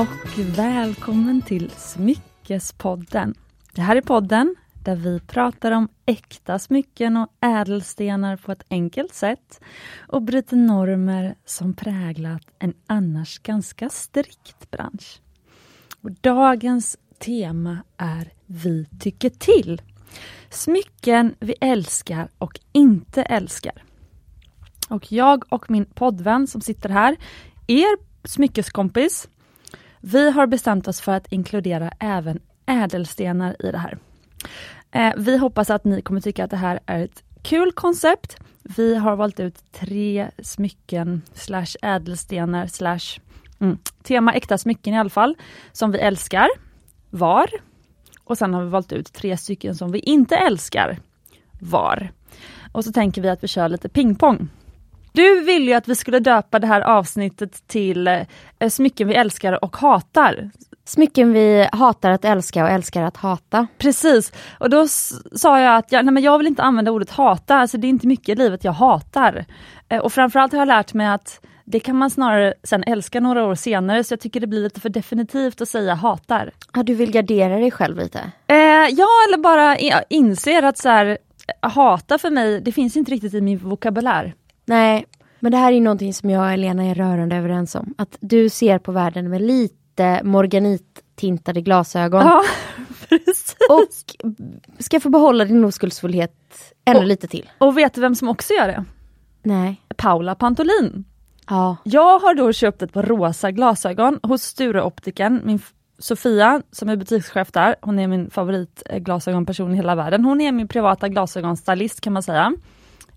[0.00, 3.34] och välkommen till Smyckespodden.
[3.72, 9.14] Det här är podden där vi pratar om äkta smycken och ädelstenar på ett enkelt
[9.14, 9.60] sätt
[10.08, 15.20] och bryter normer som präglat en annars ganska strikt bransch.
[16.00, 19.82] Och dagens tema är Vi tycker till.
[20.50, 23.84] Smycken vi älskar och inte älskar.
[24.88, 27.16] Och jag och min poddvän som sitter här,
[27.66, 29.28] er smyckeskompis,
[30.00, 33.98] vi har bestämt oss för att inkludera även ädelstenar i det här.
[34.90, 38.36] Eh, vi hoppas att ni kommer tycka att det här är ett kul koncept.
[38.62, 43.20] Vi har valt ut tre smycken slash ädelstenar slash
[43.60, 45.36] mm, tema äkta smycken i alla fall,
[45.72, 46.48] som vi älskar
[47.10, 47.50] var.
[48.24, 50.98] Och sen har vi valt ut tre stycken som vi inte älskar
[51.60, 52.12] var.
[52.72, 54.48] Och så tänker vi att vi kör lite pingpong.
[55.12, 59.64] Du ville ju att vi skulle döpa det här avsnittet till eh, Smycken vi älskar
[59.64, 60.50] och hatar.
[60.84, 63.66] Smycken vi hatar att älska och älskar att hata.
[63.78, 64.88] Precis, och då
[65.32, 67.88] sa jag att jag, nej men jag vill inte använda ordet hata, alltså det är
[67.88, 69.44] inte mycket i livet jag hatar.
[69.88, 73.44] Eh, och framförallt har jag lärt mig att det kan man snarare sen älska några
[73.44, 76.50] år senare, så jag tycker det blir lite för definitivt att säga hatar.
[76.74, 78.18] Ja, du vill gardera dig själv lite?
[78.46, 78.56] Eh,
[78.90, 79.76] ja, eller bara
[80.08, 81.18] inser att så här,
[81.60, 84.34] hata för mig, det finns inte riktigt i min vokabulär.
[84.70, 85.06] Nej,
[85.40, 87.94] men det här är någonting som jag och Elena är rörande överens om.
[87.98, 92.20] Att du ser på världen med lite morganittintade glasögon.
[92.20, 92.42] Ja,
[93.08, 93.56] precis.
[93.70, 93.88] Och
[94.78, 96.34] ska få behålla din oskuldsfullhet
[96.84, 97.50] ännu och, lite till.
[97.58, 98.84] Och vet du vem som också gör det?
[99.42, 99.80] Nej.
[99.96, 101.04] Paula Pantolin.
[101.48, 101.76] Ja.
[101.84, 105.40] Jag har då köpt ett par rosa glasögon hos Stureoptiken.
[105.44, 105.60] Min
[105.98, 110.24] Sofia som är butikschef där, hon är min favoritglasögonperson i hela världen.
[110.24, 112.52] Hon är min privata glasögonstylist kan man säga.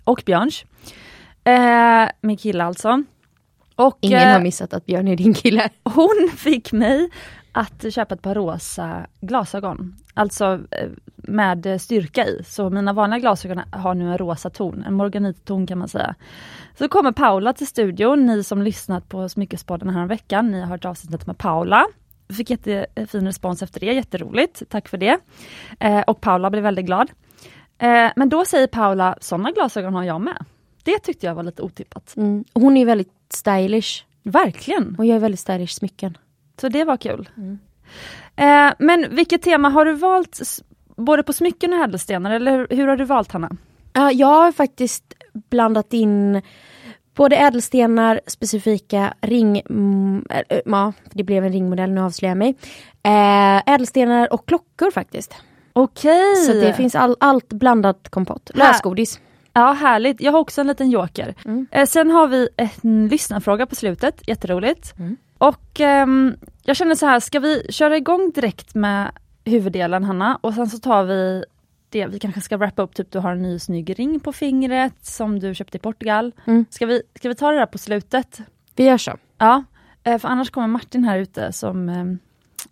[0.04, 0.66] Och Björns.
[1.44, 3.04] Eh, min kille alltså.
[3.76, 5.70] Och, Ingen eh, har missat att Björn är din kille.
[5.84, 7.10] Hon fick mig
[7.52, 9.96] att köpa ett par rosa glasögon.
[10.14, 12.44] Alltså eh, med styrka i.
[12.46, 16.16] Så mina vanliga glasögon har nu en rosa ton, en morganitton kan man säga.
[16.78, 20.86] Så kommer Paula till studion, ni som lyssnat på Smyckespodden här veckan, ni har hört
[20.86, 21.86] avsnittet med Paula.
[22.38, 25.18] Fick jättefin respons efter det, jätteroligt, tack för det.
[25.80, 27.12] Eh, och Paula blev väldigt glad.
[27.78, 30.46] Eh, men då säger Paula, sådana glasögon har jag med.
[30.84, 32.14] Det tyckte jag var lite otippat.
[32.18, 32.44] Mm.
[32.54, 34.04] Hon är väldigt stylish.
[34.24, 34.96] Verkligen.
[34.98, 36.18] Hon gör väldigt stylish smycken.
[36.62, 37.30] Så det var kul.
[37.38, 37.60] Mm.
[38.36, 40.40] Eh, men vilket tema har du valt,
[40.96, 43.50] både på smycken och ädelstenar, eller hur har du valt Hanna?
[43.98, 46.42] Uh, jag har faktiskt blandat in
[47.16, 49.62] både ädelstenar, specifika ring...
[49.70, 52.56] Mm, äh, ja, det blev en ringmodell, nu avslöjar jag mig.
[53.04, 55.36] Äh, ädelstenar och klockor faktiskt.
[55.74, 56.36] Okej!
[56.36, 58.52] Så det finns all, allt blandat kompott.
[58.54, 59.20] Lösgodis.
[59.54, 61.36] Ja härligt, jag har också en liten joker.
[61.46, 61.68] Mm.
[61.72, 64.94] Eh, sen har vi en lyssnarfråga på slutet, jätteroligt.
[65.00, 65.18] Mm.
[65.38, 66.08] Och eh,
[66.64, 69.12] jag känner så här, ska vi köra igång direkt med
[69.46, 71.46] huvuddelen Hanna och sen så tar vi
[71.90, 75.06] det, vi kanske ska wrappa upp, typ du har en ny snygg ring på fingret
[75.06, 76.32] som du köpte i Portugal.
[76.46, 76.66] Mm.
[76.70, 78.42] Ska, vi, ska vi ta det där på slutet?
[78.76, 79.18] Vi gör så.
[79.38, 79.64] Ja,
[80.04, 82.20] eh, för annars kommer Martin här ute som ehm,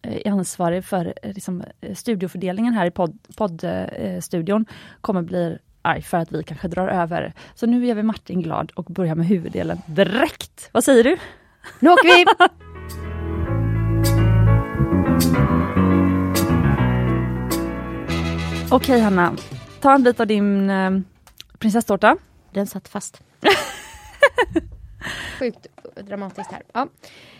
[0.02, 2.92] är ansvarig för eh, liksom, eh, studiofördelningen här i
[3.38, 7.34] poddstudion, podd, kommer bli arg för att vi kanske drar över.
[7.56, 10.70] Så nu gör vi Martin glad och börjar med huvuddelen direkt.
[10.72, 11.18] Vad säger du?
[11.80, 12.26] Nu åker vi!
[18.72, 19.36] Okej Hanna,
[19.82, 20.92] ta en bit av din eh,
[21.60, 22.18] prinsesstårta.
[22.52, 23.22] Den satt fast.
[25.40, 25.68] Sjukt
[26.08, 26.62] dramatiskt här.
[26.74, 26.88] Ja.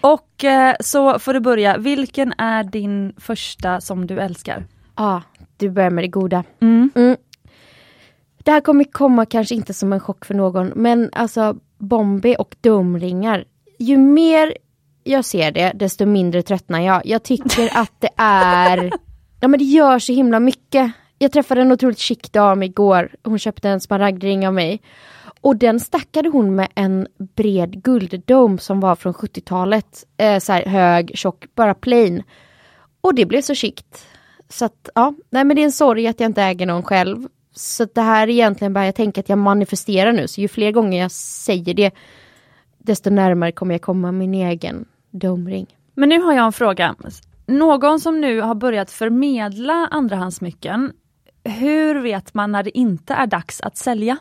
[0.02, 4.66] Och eh, så får du börja, vilken är din första som du älskar?
[4.96, 5.22] Ja, ah,
[5.58, 6.44] du börjar med det goda.
[6.60, 6.92] Mm.
[6.96, 7.18] Mm.
[8.44, 12.56] Det här kommer komma kanske inte som en chock för någon, men alltså Bombay och
[12.62, 13.46] domringar.
[13.80, 14.54] Ju mer
[15.04, 17.06] jag ser det, desto mindre tröttnar jag.
[17.06, 18.92] Jag tycker att det är...
[19.40, 20.92] Ja men det gör så himla mycket.
[21.18, 23.16] Jag träffade en otroligt chic dam igår.
[23.24, 24.82] Hon köpte en smaragdring av mig.
[25.42, 30.06] Och den stackade hon med en bred gulddom som var från 70-talet.
[30.18, 32.24] Eh, så här hög, tjock, bara plain.
[33.02, 34.06] Och det blev så chict.
[34.50, 37.28] Så att ja, nej men det är en sorg att jag inte äger någon själv.
[37.54, 40.72] Så det här är egentligen bara, jag tänker att jag manifesterar nu, så ju fler
[40.72, 41.92] gånger jag säger det,
[42.78, 45.68] desto närmare kommer jag komma min egen domring.
[45.94, 46.96] Men nu har jag en fråga.
[47.46, 50.92] Någon som nu har börjat förmedla andrahandsmycken,
[51.44, 54.18] hur vet man när det inte är dags att sälja?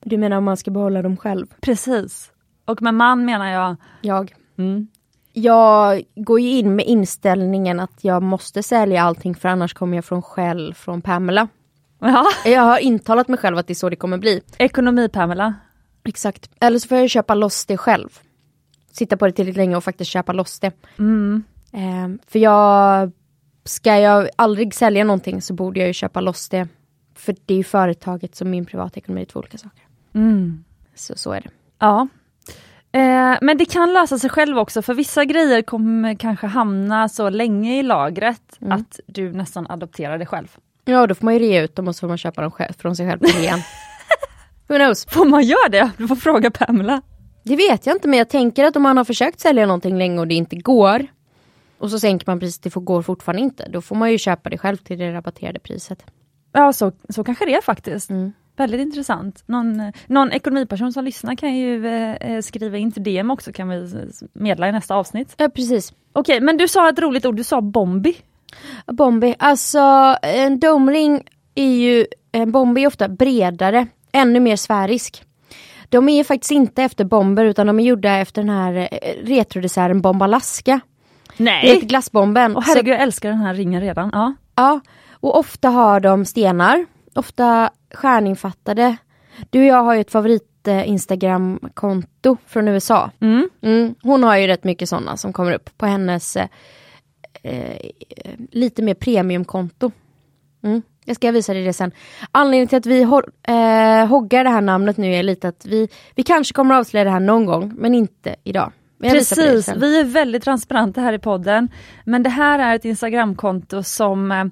[0.00, 1.46] Du menar om man ska behålla dem själv?
[1.60, 2.32] Precis.
[2.64, 3.76] Och med man menar jag?
[4.00, 4.34] Jag.
[4.58, 4.88] Mm.
[5.32, 10.04] Jag går ju in med inställningen att jag måste sälja allting för annars kommer jag
[10.04, 11.48] från skäll från Pamela.
[12.00, 12.26] Ja.
[12.44, 14.40] Jag har intalat mig själv att det är så det kommer bli.
[14.58, 15.54] Ekonomi-Pamela.
[16.04, 16.50] Exakt.
[16.60, 18.08] Eller så får jag köpa loss det själv.
[18.92, 20.72] Sitta på det tillräckligt länge och faktiskt köpa loss det.
[20.98, 21.44] Mm.
[21.72, 23.10] Eh, för jag,
[23.64, 26.68] ska jag aldrig sälja någonting så borde jag ju köpa loss det.
[27.14, 29.82] För det är ju företaget som min privatekonomi är två olika saker.
[30.14, 30.64] Mm.
[30.94, 31.50] Så, så är det.
[31.78, 32.08] Ja.
[32.92, 37.28] Eh, men det kan lösa sig själv också för vissa grejer kommer kanske hamna så
[37.30, 38.72] länge i lagret Mm.
[38.72, 40.56] att du nästan adopterar det själv.
[40.90, 42.72] Ja, då får man ju rea ut dem och så får man köpa dem själv,
[42.78, 43.60] från sig själv rean.
[44.68, 45.06] Who knows?
[45.06, 45.90] Får man göra det?
[45.96, 47.02] Du får fråga Pamela.
[47.44, 50.20] Det vet jag inte men jag tänker att om man har försökt sälja någonting länge
[50.20, 51.06] och det inte går
[51.78, 53.68] och så sänker man priset, det går fortfarande inte.
[53.68, 56.04] Då får man ju köpa det själv till det rabatterade priset.
[56.52, 58.10] Ja, så, så kanske det är faktiskt.
[58.10, 58.32] Mm.
[58.56, 59.42] Väldigt intressant.
[59.46, 63.68] Någon, någon ekonomiperson som lyssnar kan ju eh, eh, skriva in till DM också, kan
[63.68, 65.34] vi medla i nästa avsnitt.
[65.36, 65.92] Ja precis.
[66.12, 68.16] Okej, men du sa ett roligt ord, du sa bombi.
[68.86, 71.22] Bombi, alltså en domring
[71.54, 75.24] är ju, en bombi är ofta bredare, ännu mer sfärisk.
[75.88, 80.00] De är faktiskt inte efter bomber utan de är gjorda efter den här eh, retrodesserten
[80.00, 80.80] Bombalaska.
[81.36, 81.80] Det heter Nej!
[81.80, 82.56] glassbomben.
[82.56, 84.10] Och Så- herregud, jag älskar den här ringen redan.
[84.12, 84.34] Ja.
[84.54, 84.80] Ja,
[85.12, 88.96] och ofta har de stenar, ofta stjärninfattade.
[89.50, 93.10] Du och jag har ju ett favorit eh, Instagram-konto från USA.
[93.20, 93.48] Mm.
[93.62, 96.36] Mm, hon har ju rätt mycket sådana som kommer upp på hennes
[97.42, 97.90] eh,
[98.50, 99.90] lite mer premiumkonto.
[100.62, 100.82] Mm.
[101.04, 101.92] Jag ska visa dig det sen.
[102.32, 105.88] Anledningen till att vi hor- eh, hoggar det här namnet nu är lite att vi,
[106.14, 108.72] vi kanske kommer att avslöja det här någon gång, men inte idag.
[108.98, 111.68] Men Precis, vi är väldigt transparenta här i podden.
[112.04, 114.44] Men det här är ett Instagramkonto som eh,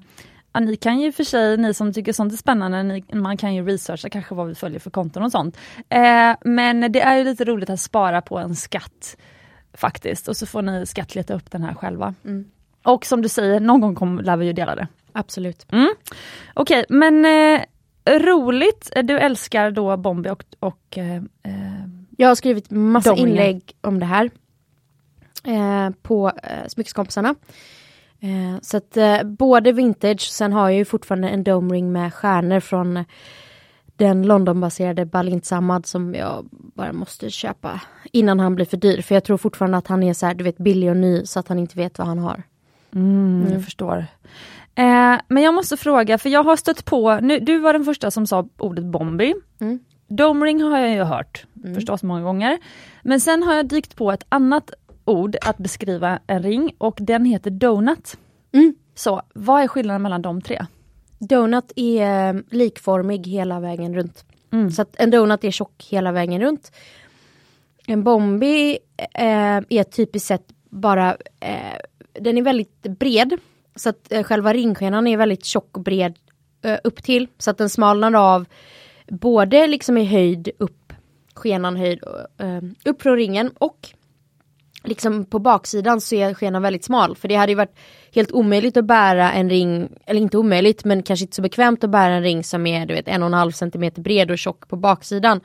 [0.51, 3.55] Ja, ni kan ju för sig, ni som tycker sånt är spännande, ni, man kan
[3.55, 5.57] ju researcha kanske vad vi följer för konton och sånt.
[5.89, 9.17] Eh, men det är ju lite roligt att spara på en skatt
[9.73, 12.13] faktiskt och så får ni skattleta upp den här själva.
[12.25, 12.45] Mm.
[12.89, 14.87] Och som du säger, någon gång kommer, lär vi ju dela det.
[15.11, 15.65] Absolut.
[16.53, 17.61] Okej, men eh,
[18.19, 18.91] roligt.
[19.03, 21.21] Du älskar då Bombi och, och eh, eh,
[22.17, 23.29] Jag har skrivit massa Domringen.
[23.31, 24.29] inlägg om det här.
[25.43, 27.35] Eh, på eh, Smyckeskompisarna.
[28.21, 32.59] Eh, så att eh, både vintage, sen har jag ju fortfarande en domring med stjärnor
[32.59, 33.03] från
[33.95, 37.81] den Londonbaserade Balint Samad som jag bara måste köpa
[38.11, 39.01] innan han blir för dyr.
[39.01, 41.39] För jag tror fortfarande att han är så här, du vet billig och ny så
[41.39, 42.43] att han inte vet vad han har.
[42.95, 43.97] Mm, Jag förstår.
[44.75, 48.11] Eh, men jag måste fråga, för jag har stött på, nu, du var den första
[48.11, 49.33] som sa ordet Bombi.
[49.61, 49.79] Mm.
[50.07, 51.45] Domring har jag ju hört
[51.75, 52.57] förstås många gånger.
[53.03, 54.71] Men sen har jag dykt på ett annat
[55.05, 58.17] ord att beskriva en ring och den heter donut.
[58.51, 58.75] Mm.
[58.95, 60.65] Så vad är skillnaden mellan de tre?
[61.19, 64.25] Donut är eh, likformig hela vägen runt.
[64.51, 64.71] Mm.
[64.71, 66.71] Så att en donut är tjock hela vägen runt.
[67.87, 68.77] En bombi
[69.13, 71.79] eh, är typiskt sett bara, eh,
[72.13, 73.37] den är väldigt bred.
[73.75, 76.17] Så att eh, själva ringskenan är väldigt tjock och bred
[76.61, 77.27] eh, upp till.
[77.37, 78.45] Så att den smalnar av
[79.07, 80.93] både liksom i höjd upp,
[81.35, 82.03] skenan höjd
[82.37, 83.89] eh, upp från ringen och
[84.83, 87.15] liksom på baksidan så är skenan väldigt smal.
[87.15, 87.77] För det hade ju varit
[88.13, 91.89] helt omöjligt att bära en ring, eller inte omöjligt men kanske inte så bekvämt att
[91.89, 94.67] bära en ring som är du vet en och en halv centimeter bred och tjock
[94.67, 95.41] på baksidan.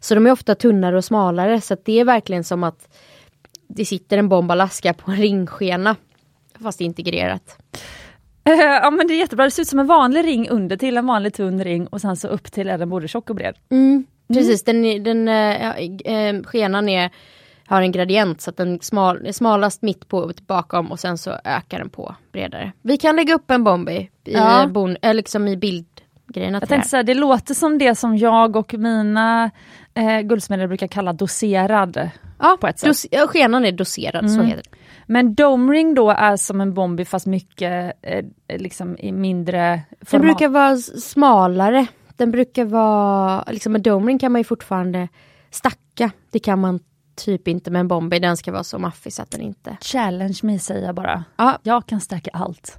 [0.00, 2.88] Så de är ofta tunnare och smalare så att det är verkligen som att
[3.68, 5.96] det sitter en bombalaska på en ringskena.
[6.62, 7.58] Fast integrerat.
[8.44, 10.96] Eh, ja men det är jättebra, det ser ut som en vanlig ring under till
[10.96, 13.54] en vanlig tunn ring och sen så upp till är den både tjock och bred.
[13.70, 15.74] Mm, precis, den, den ja,
[16.12, 17.10] eh, skenan är,
[17.66, 21.30] har en gradient så att den smal, är smalast mitt på bakom och sen så
[21.44, 22.72] ökar den på bredare.
[22.82, 24.66] Vi kan lägga upp en bombi i, Ja.
[24.66, 25.87] bon, äh, liksom i bildgrejerna
[26.34, 26.82] Jag till det tänkte här.
[26.82, 29.50] säga, det låter som det som jag och mina
[29.94, 32.10] eh, guldsmeder brukar kalla doserad.
[32.38, 32.86] Ja, på ett sätt.
[32.88, 34.46] dos, skenan är doserad, så Mm.
[34.46, 34.76] heter det.
[35.06, 38.24] Men domring då är som en bombi fast mycket eh,
[38.58, 40.22] liksom i mindre Den format.
[40.26, 41.86] brukar vara smalare.
[42.16, 45.08] Den brukar vara, liksom en domring kan man ju fortfarande
[45.50, 46.10] stacka.
[46.30, 46.80] Det kan man
[47.16, 49.76] typ inte med en bombi, den ska vara så maffig så att den inte...
[49.80, 51.24] Challenge me säger jag bara.
[51.36, 52.76] Ja, Jag kan stacka allt.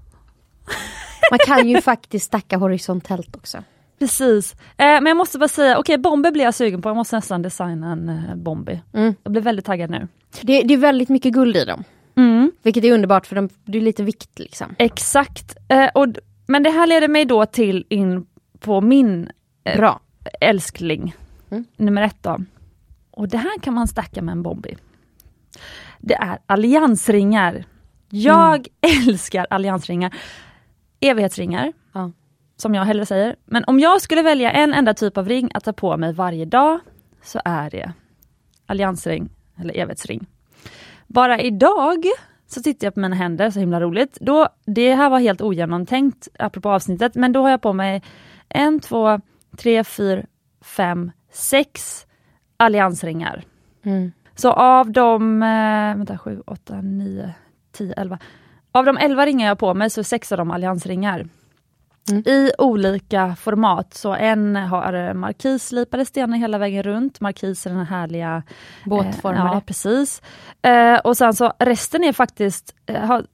[1.29, 3.63] Man kan ju faktiskt stacka horisontellt också.
[3.99, 4.53] Precis.
[4.53, 7.41] Eh, men jag måste bara säga, okej bomber blir jag sugen på, jag måste nästan
[7.41, 8.81] designa en eh, bombi.
[8.93, 9.15] Mm.
[9.23, 10.07] Jag blir väldigt taggad nu.
[10.41, 11.83] Det, det är väldigt mycket guld i dem.
[12.15, 12.51] Mm.
[12.63, 14.75] Vilket är underbart för de, det är lite vikt liksom.
[14.77, 15.57] Exakt.
[15.69, 16.07] Eh, och,
[16.47, 18.25] men det här leder mig då till in
[18.59, 19.29] på min
[19.63, 19.99] eh, Bra.
[20.41, 21.15] älskling,
[21.51, 21.65] Mm.
[21.77, 22.37] nummer ett då.
[23.11, 24.77] Och det här kan man stacka med en bombi.
[25.99, 27.63] Det är alliansringar.
[28.09, 28.67] Jag
[29.07, 30.15] älskar alliansringar.
[30.99, 32.11] Evighetsringar, Ja.
[32.57, 33.35] som jag hellre säger.
[33.45, 36.45] Men om jag skulle välja en enda typ av ring att ta på mig varje
[36.45, 36.79] dag,
[37.23, 37.93] så är det
[38.65, 39.29] alliansring
[39.59, 40.27] eller evighetsring.
[41.07, 42.03] Bara idag
[42.47, 44.17] så tittar jag på mina händer, så himla roligt.
[44.21, 48.03] Då, det här var helt ogenomtänkt, apropå avsnittet, men då har jag på mig
[48.49, 49.21] en, två,
[49.57, 50.23] tre, fyra,
[50.61, 52.05] fem, sex
[52.57, 53.43] alliansringar.
[53.83, 54.11] Mm.
[54.35, 57.33] Så av de, eh, vänta, sju, åtta, nio,
[57.71, 58.19] 10, 11.
[58.79, 61.25] Av de 11 ringar jag har på mig så är sex av dem alliansringar.
[62.09, 62.23] Mm.
[62.25, 67.19] I olika format, så en har markisslipade stenar hela vägen runt.
[67.19, 68.43] Markis är den härliga
[68.85, 69.49] båtformade.
[69.49, 70.21] Eh, ja, precis.
[70.61, 73.25] Eh, och sen så resten är faktiskt eh, har,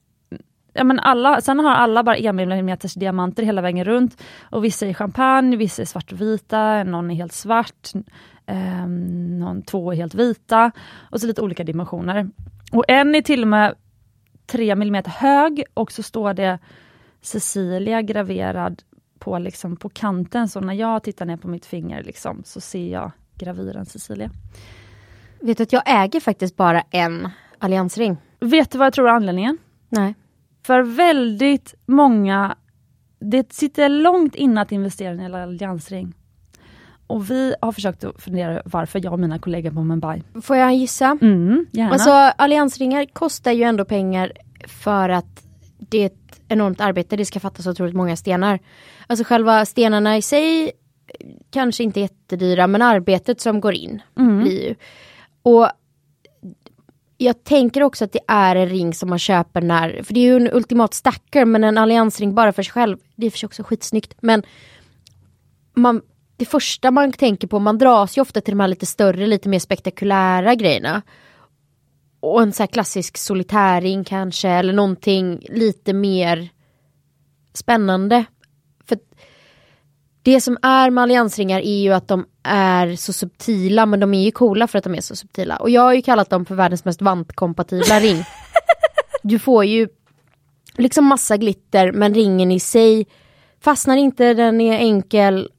[0.72, 4.22] ja, men alla, sen har alla bara en millimeters diamanter hela vägen runt.
[4.50, 7.92] Och vissa är champagne, vissa är svartvita, någon är helt svart,
[8.46, 8.86] eh,
[9.38, 10.70] någon, två är helt vita.
[11.10, 12.30] Och så lite olika dimensioner.
[12.72, 13.74] Och en är till och med
[14.46, 16.58] 3 mm hög och så står det
[17.20, 18.82] Cecilia graverad
[19.18, 20.48] på, liksom, på kanten.
[20.48, 24.30] Så när jag tittar ner på mitt finger liksom, så ser jag gravyren Cecilia.
[25.40, 28.16] Vet du att jag äger faktiskt bara en alliansring.
[28.40, 29.58] Vet du vad jag tror är anledningen?
[29.88, 30.14] Nej.
[30.62, 32.56] För väldigt många,
[33.18, 36.14] det sitter långt inne att investera i en alliansring.
[37.06, 40.22] Och vi har försökt att fundera varför jag och mina kollegor på Mumbai.
[40.42, 41.18] Får jag gissa?
[41.22, 41.92] Mm, gärna.
[41.92, 44.32] Alltså alliansringar kostar ju ändå pengar
[44.66, 45.46] för att
[45.78, 48.58] det är ett enormt arbete, det ska fattas otroligt många stenar.
[49.06, 50.72] Alltså själva stenarna i sig
[51.50, 54.42] kanske inte är jättedyra men arbetet som går in mm.
[54.42, 54.74] blir ju.
[55.42, 55.68] Och
[57.18, 60.24] jag tänker också att det är en ring som man köper när, för det är
[60.24, 63.46] ju en ultimat stacker men en alliansring bara för sig själv, det är för sig
[63.46, 64.42] också skitsnyggt men
[65.74, 66.02] man,
[66.36, 69.48] det första man tänker på, man dras ju ofta till de här lite större, lite
[69.48, 71.02] mer spektakulära grejerna.
[72.20, 76.48] Och en så här klassisk solitäring kanske eller någonting lite mer
[77.52, 78.24] spännande.
[78.88, 78.98] För
[80.22, 84.24] det som är med alliansringar är ju att de är så subtila men de är
[84.24, 85.56] ju coola för att de är så subtila.
[85.56, 88.24] Och jag har ju kallat dem för världens mest vantkompatibla ring.
[89.22, 89.88] Du får ju
[90.76, 93.06] liksom massa glitter men ringen i sig
[93.60, 95.50] fastnar inte, den är enkel.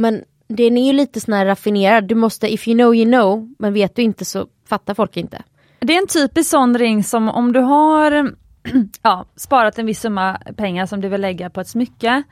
[0.00, 3.54] Men den är ju lite sån här raffinerad, du måste, if you know you know,
[3.58, 5.42] men vet du inte så fattar folk inte.
[5.78, 8.32] Det är en typisk sån ring som om du har
[9.02, 12.22] ja, sparat en viss summa pengar som du vill lägga på ett smycke.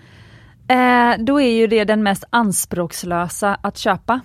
[0.69, 4.21] Eh, då är ju det den mest anspråkslösa att köpa.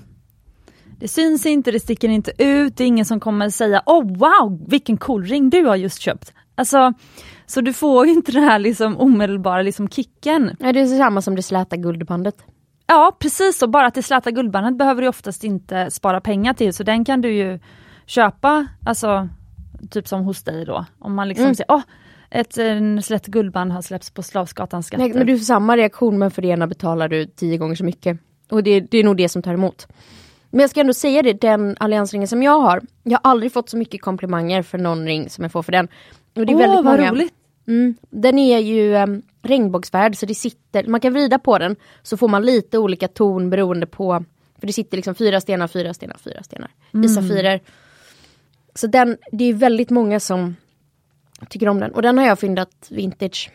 [1.00, 4.66] Det syns inte, det sticker inte ut, det är ingen som kommer säga oh wow
[4.68, 6.34] vilken cool ring du har just köpt.
[6.56, 6.94] Alltså,
[7.46, 10.56] så du får inte den här liksom omedelbara liksom kicken.
[10.60, 12.36] Ja, det är samma som det släta guldbandet.
[12.88, 16.74] Ja precis så, bara att det släta guldbandet behöver du oftast inte spara pengar till
[16.74, 17.60] så den kan du ju
[18.06, 19.30] köpa, alltså
[19.92, 20.86] typ som hos dig då.
[21.00, 21.56] Om man liksom mm.
[21.56, 21.82] säger, åh,
[22.30, 22.54] ett
[23.06, 25.04] slätt guldband har släppts på Slavsgatan skatter.
[25.04, 27.84] Nej, men du får samma reaktion men för det ena betalar du tio gånger så
[27.84, 28.20] mycket.
[28.50, 29.88] Och det, det är nog det som tar emot.
[30.50, 33.70] Men jag ska ändå säga det, den alliansringen som jag har, jag har aldrig fått
[33.70, 35.88] så mycket komplimanger för någon ring som jag får för den.
[36.36, 37.12] Och det är Åh, väldigt vad många.
[37.12, 37.34] roligt!
[37.68, 42.18] Mm, den är ju um, regnbågsfärg så det sitter, man kan vrida på den så
[42.18, 44.26] får man lite olika ton beroende på,
[44.60, 47.06] för det sitter liksom fyra stenar, fyra stenar, fyra stenar mm.
[47.06, 47.60] i safirer.
[48.76, 50.56] Så den, det är väldigt många som
[51.50, 53.52] tycker om den och den har jag fyndat vintage.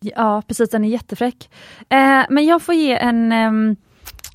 [0.00, 1.50] Ja precis, den är jättefräck.
[1.88, 3.32] Eh, men jag får ge en,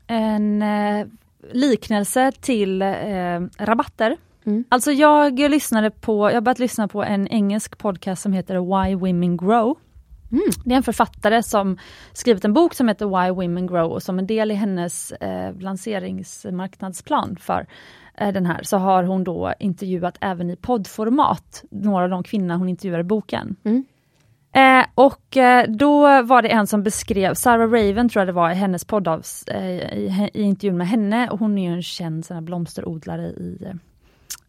[0.08, 1.08] en eh,
[1.52, 4.18] liknelse till eh, rabatter.
[4.46, 4.64] Mm.
[4.70, 9.38] Alltså jag lyssnade på, jag börjat lyssna på en engelsk podcast som heter Why Women
[9.38, 9.78] Grow.
[10.32, 10.44] Mm.
[10.66, 11.78] Det är en författare som
[12.14, 15.56] skrivit en bok som heter Why Women Grow och som en del i hennes eh,
[15.60, 17.68] lanseringsmarknadsplan för
[18.18, 22.56] Eh, den här, så har hon då intervjuat även i poddformat några av de kvinnor
[22.56, 23.56] hon intervjuar i boken.
[23.64, 23.86] Mm.
[24.52, 28.52] Eh, och eh, då var det en som beskrev, Sarah Raven tror jag det var
[28.52, 32.26] i hennes podd eh, i, i, intervjun med henne, och hon är ju en känd
[32.42, 33.68] blomsterodlare i,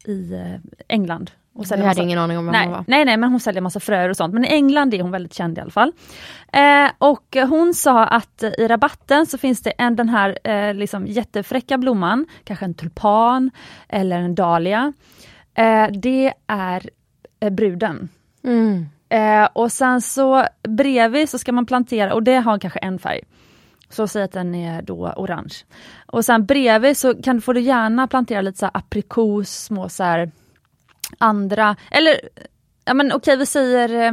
[0.06, 1.30] i eh, England.
[1.54, 2.84] Och jag hade massa, ingen aning om vem nej, hon var.
[2.86, 4.34] Nej, nej, men hon säljer massa fröer och sånt.
[4.34, 5.92] Men i England är hon väldigt känd i alla fall.
[6.52, 11.06] Eh, och hon sa att i rabatten så finns det en, den här eh, liksom
[11.06, 13.50] jättefräcka blomman, kanske en tulpan
[13.88, 14.92] eller en dahlia.
[15.54, 16.90] Eh, det är
[17.40, 18.08] eh, bruden.
[18.44, 18.86] Mm.
[19.08, 23.20] Eh, och sen så bredvid så ska man plantera, och det har kanske en färg.
[23.90, 25.55] Så säg att den är då orange.
[26.07, 30.26] Och sen bredvid så kan, får du gärna plantera lite så aprikos, små så
[31.19, 32.21] andra, eller
[32.85, 34.12] ja men okej okay, vi säger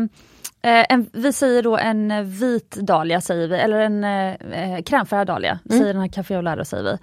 [0.62, 5.60] eh, en, vi säger då en vit dahlia säger vi, eller en eh, krämfärgad dahlia,
[5.70, 5.80] mm.
[5.80, 6.98] säger den här Café Olaro säger vi.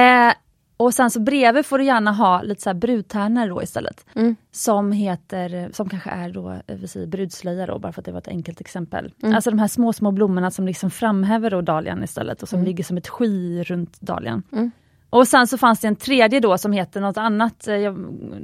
[0.00, 0.32] Eh,
[0.78, 4.06] och sen så bredvid får du gärna ha lite så här brudtärnor då istället.
[4.14, 4.36] Mm.
[4.52, 8.12] Som heter, som kanske är då, eh, vi säger brudslöja då, bara för att det
[8.12, 9.12] var ett enkelt exempel.
[9.22, 9.34] Mm.
[9.34, 12.66] Alltså de här små små blommorna som liksom framhäver då dahlian istället och som mm.
[12.66, 14.42] ligger som ett sky runt dahlian.
[14.52, 14.70] Mm.
[15.10, 17.68] Och sen så fanns det en tredje då som heter något annat.
[17.68, 17.94] Eh, jag,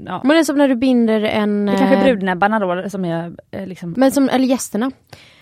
[0.06, 0.20] ja.
[0.24, 1.66] Men det är som när du binder en...
[1.66, 3.36] Det är kanske eh, brudnäbbarna då som är
[3.66, 3.94] liksom...
[3.96, 4.90] Men som, eller gästerna.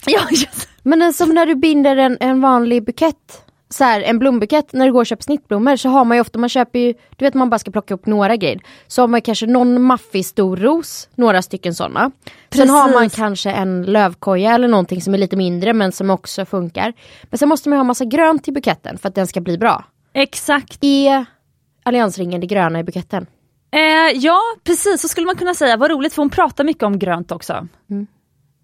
[0.06, 0.68] Ja, yes.
[0.82, 3.51] Men som när du binder en, en vanlig bukett.
[3.73, 6.38] Så här, en blombukett, när du går och köper snittblommor så har man ju ofta,
[6.38, 8.61] man köper ju, du vet man bara ska plocka upp några grejer.
[8.87, 12.11] Så har man kanske någon maffig stor ros, några stycken sådana.
[12.55, 16.45] Sen har man kanske en lövkoja eller någonting som är lite mindre men som också
[16.45, 16.93] funkar.
[17.23, 19.85] Men sen måste man ha massa grönt i buketten för att den ska bli bra.
[20.12, 20.85] Exakt.
[20.85, 21.25] Är
[21.83, 23.26] alliansringen det gröna i buketten?
[23.75, 25.76] Eh, ja precis, så skulle man kunna säga.
[25.76, 27.69] Vad roligt för hon pratar mycket om grönt också.
[27.91, 28.07] Mm.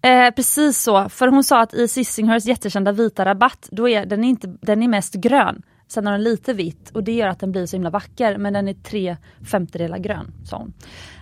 [0.01, 4.23] Eh, precis så, för hon sa att i Sissinghörs jättekända vita rabatt, då är den,
[4.23, 5.61] inte, den är mest grön.
[5.87, 8.53] Sen har den lite vitt och det gör att den blir så himla vacker men
[8.53, 9.17] den är tre
[9.51, 10.73] femtedelar grön, sa hon.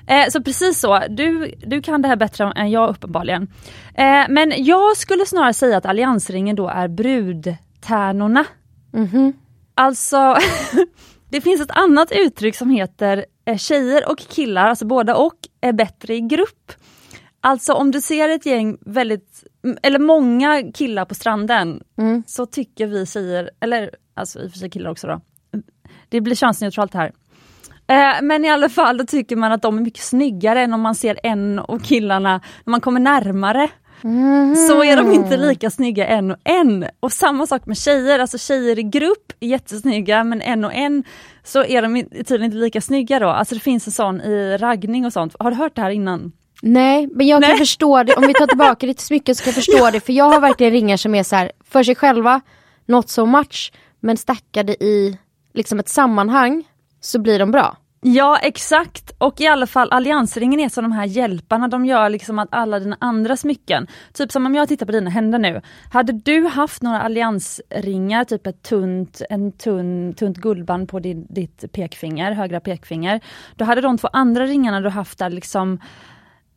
[0.08, 3.48] Eh, så precis så, du, du kan det här bättre än jag uppenbarligen.
[3.94, 8.46] Eh, men jag skulle snarare säga att alliansringen då är brudtärnorna.
[8.94, 9.34] Mhm.
[9.76, 10.36] Alltså,
[11.30, 15.74] det finns ett annat uttryck som heter eh, tjejer och killar, alltså båda och, är
[15.74, 16.72] bättre i grupp.
[17.42, 19.44] Alltså om du ser ett gäng väldigt,
[19.84, 22.24] eller många killar på stranden, Mm.
[22.28, 25.22] så tycker vi tjejer, eller alltså i och för sig killar också då,
[26.10, 27.12] det blir könsneutralt här.
[27.88, 30.82] Eh, men i alla fall då tycker man att de är mycket snyggare än om
[30.82, 33.70] man ser en och killarna, när man kommer närmare
[34.68, 36.86] så är de inte lika snygga en och en.
[37.00, 41.04] Och samma sak med tjejer, alltså tjejer i grupp är jättesnygga men en och en
[41.44, 43.28] så är de tydligen inte lika snygga då.
[43.30, 45.36] Alltså det finns en sån i raggning och sånt.
[45.40, 46.32] Har du hört det här innan?
[46.62, 47.60] Nej, men jag kan Nej.
[47.60, 48.14] förstå det.
[48.14, 50.00] Om vi tar tillbaka till smycken så kan jag förstå det.
[50.00, 52.42] För jag har verkligen ringar som är så här, för sig själva,
[52.86, 53.72] not so much.
[54.00, 55.18] Men stackade i
[55.54, 56.64] liksom ett sammanhang
[57.02, 57.78] så blir de bra.
[58.02, 62.40] Ja exakt och i alla fall alliansringen är som de här hjälparna, de gör liksom
[62.40, 65.62] att alla dina andra smycken, typ som om jag tittar på dina händer nu,
[65.92, 71.72] hade du haft några alliansringar, typ ett tunt, en tunn, tunt guldband på din, ditt
[71.72, 73.22] pekfinger, högra pekfinger,
[73.56, 75.80] då hade de två andra ringarna du haft där liksom,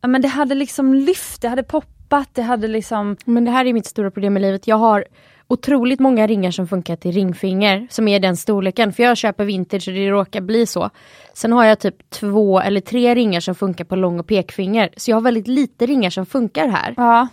[0.01, 3.65] ja men det hade liksom lyft, det hade poppat, det hade liksom, Men det här
[3.65, 4.67] är mitt stora problem i livet.
[4.67, 5.05] Jag har
[5.47, 8.93] otroligt många ringar som funkar till ringfinger, som är den storleken.
[8.93, 10.89] För jag köper vintage och det råkar bli så.
[11.33, 14.89] Sen har jag typ två eller tre ringar som funkar på lång och pekfinger.
[14.97, 16.93] Så jag har väldigt lite ringar som funkar här.
[16.97, 17.27] ja,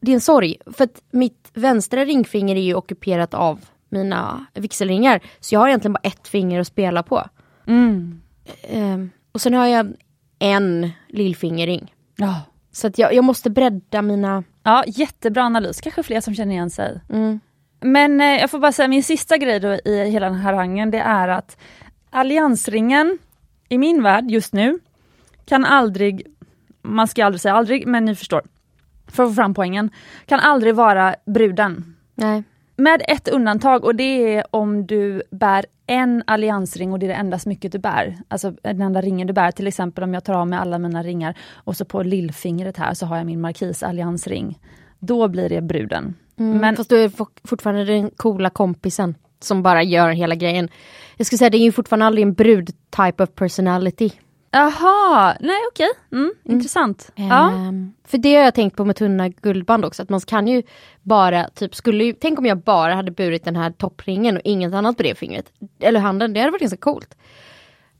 [0.00, 5.20] Det är en sorg, för att mitt vänstra ringfinger är ju ockuperat av mina vigselringar.
[5.40, 7.22] Så jag har egentligen bara ett finger att spela på.
[7.66, 8.20] mm.
[8.62, 9.92] Ehm, och sen har jag
[10.38, 11.93] en lillfingerring.
[12.16, 12.40] Ja.
[12.72, 14.44] Så att jag, jag måste bredda mina...
[14.62, 17.00] Ja, jättebra analys, kanske fler som känner igen sig.
[17.10, 17.40] Mm.
[17.80, 20.90] Men eh, jag får bara säga min sista grej då i hela den här harangen,
[20.90, 21.56] det är att
[22.10, 23.18] alliansringen
[23.68, 24.78] i min värld just nu
[25.44, 26.26] kan aldrig,
[26.82, 28.42] man ska aldrig säga aldrig, men ni förstår,
[29.06, 29.90] för att få fram poängen,
[30.26, 31.96] kan aldrig vara bruden.
[32.14, 32.42] Nej.
[32.76, 37.14] Med ett undantag och det är om du bär en alliansring och det är det
[37.14, 38.16] enda smycket du bär.
[38.28, 39.50] Alltså den enda ringen du bär.
[39.50, 42.94] Till exempel om jag tar av mig alla mina ringar och så på lillfingret här
[42.94, 44.58] så har jag min markis alliansring.
[44.98, 46.14] Då blir det bruden.
[46.38, 50.68] Mm, Men Fast du är fo- fortfarande den coola kompisen som bara gör hela grejen.
[51.16, 54.10] Jag skulle säga det är ju fortfarande aldrig en brud type of personality.
[54.54, 57.12] Jaha, nej okej, mm, intressant.
[57.14, 57.52] Ja.
[57.52, 60.62] Ehm, för det har jag tänkt på med tunna guldband också, att man kan ju
[61.02, 64.74] bara, typ skulle ju, tänk om jag bara hade burit den här toppringen och inget
[64.74, 65.52] annat på det fingret.
[65.80, 67.16] Eller handen, det hade varit ganska coolt.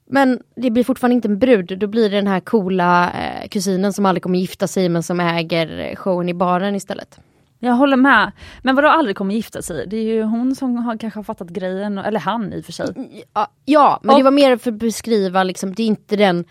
[0.06, 3.92] Men det blir fortfarande inte en brud, då blir det den här coola eh, kusinen
[3.92, 7.20] som aldrig kommer gifta sig men som äger showen i baren istället.
[7.64, 8.32] Jag håller med.
[8.62, 9.86] Men vadå aldrig kommer gifta sig?
[9.86, 12.72] Det är ju hon som har, kanske har fattat grejen, eller han i och för
[12.72, 12.86] sig.
[13.34, 16.44] Ja, ja men Och- det var mer för att beskriva liksom, det är inte den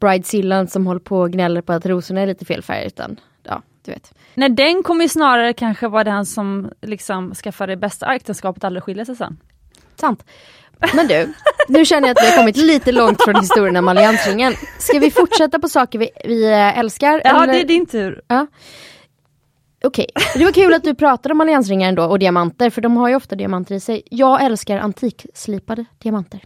[0.00, 3.62] bridezillan som håller på och gnäller på att rosorna är lite fel färg utan ja,
[3.84, 4.14] du vet.
[4.34, 8.82] Nej den kommer ju snarare kanske vara den som liksom skaffar det bästa äktenskapet aldrig
[8.82, 9.36] skiljer sig sen.
[9.96, 10.24] Sant.
[10.94, 11.34] Men du,
[11.68, 14.52] nu känner jag att vi har kommit lite långt från historien om alliansringen.
[14.78, 17.22] Ska vi fortsätta på saker vi, vi eh, älskar?
[17.24, 17.52] Ja eller?
[17.52, 18.22] det är din tur.
[18.28, 18.46] Ja.
[19.84, 23.08] Okej, det var kul att du pratade om alliansringar ändå och diamanter för de har
[23.08, 24.02] ju ofta diamanter i sig.
[24.10, 26.40] Jag älskar antikslipade diamanter.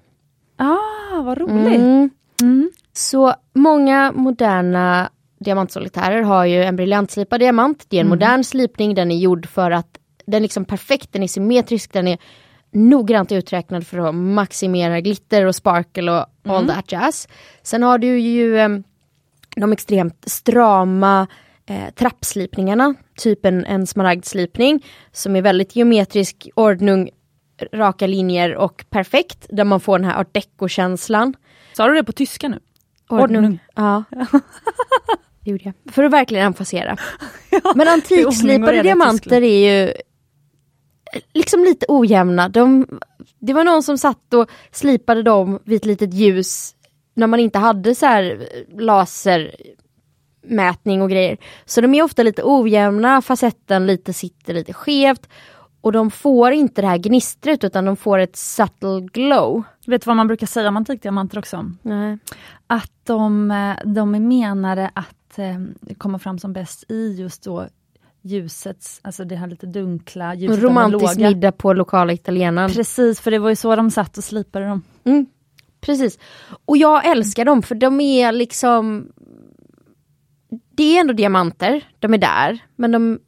[0.56, 1.80] Ah, vad roligt.
[1.80, 2.10] Mm.
[2.42, 2.70] Mm.
[2.92, 7.86] Så många moderna diamantsolitärer har ju en briljantslipad diamant.
[7.88, 11.22] Det är en modern slipning, den är gjord för att den är liksom perfekt, den
[11.22, 12.18] är symmetrisk, den är
[12.72, 17.28] noggrant uträknad för att maximera glitter och sparkle och all that jazz.
[17.62, 18.68] Sen har du ju eh,
[19.56, 21.26] de extremt strama
[21.66, 27.10] eh, trappslipningarna, typ en, en smaragdslipning som är väldigt geometrisk, ordnung,
[27.72, 31.34] raka linjer och perfekt, där man får den här art deco-känslan.
[31.76, 32.60] Sa du det på tyska nu?
[33.08, 33.44] Ordnung.
[33.44, 33.58] Ordnung.
[33.74, 34.04] Ja.
[35.44, 35.94] Det gjorde jag.
[35.94, 36.96] För att verkligen emfasera.
[37.50, 39.92] Men ordning och antikslipade diamanter är ju
[41.34, 42.48] liksom lite ojämna.
[42.48, 42.86] De,
[43.38, 46.74] det var någon som satt och slipade dem vid ett litet ljus
[47.14, 48.48] när man inte hade så här
[50.44, 51.36] lasermätning och grejer.
[51.64, 55.28] Så de är ofta lite ojämna, facetten lite sitter lite skevt.
[55.80, 59.62] Och de får inte det här gnistret utan de får ett subtle glow.
[59.86, 61.70] Vet du vad man brukar säga om antikdiamanter också?
[61.82, 62.18] Nej.
[62.66, 67.66] Att de, eh, de är menade att eh, komma fram som bäst i just då
[68.22, 70.62] ljusets, alltså det här lite dunkla ljuset.
[70.62, 72.70] Romantisk middag på lokala italienaren.
[72.70, 74.82] Precis, för det var ju så de satt och slipade dem.
[75.04, 75.26] Mm,
[75.80, 76.18] precis.
[76.64, 79.08] Och jag älskar dem för de är liksom
[80.70, 83.18] Det är ändå diamanter, de är där, men de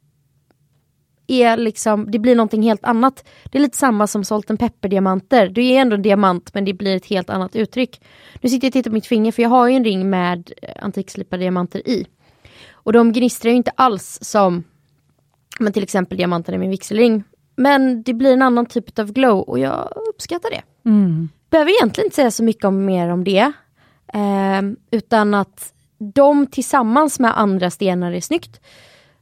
[1.27, 3.27] är liksom, det blir någonting helt annat.
[3.43, 5.49] Det är lite samma som Salt and Pepper-diamanter.
[5.49, 8.01] Det är ändå en diamant men det blir ett helt annat uttryck.
[8.41, 10.51] Nu sitter jag och tittar på mitt finger för jag har ju en ring med
[10.81, 12.07] antikslipade diamanter i.
[12.71, 14.63] Och de gnistrar ju inte alls som
[15.59, 17.23] men till exempel diamanten i min vigselring.
[17.55, 20.89] Men det blir en annan typ av glow och jag uppskattar det.
[20.89, 21.29] Mm.
[21.49, 23.51] Behöver egentligen inte säga så mycket om, mer om det.
[24.13, 24.61] Eh,
[24.91, 28.61] utan att de tillsammans med andra stenar är snyggt.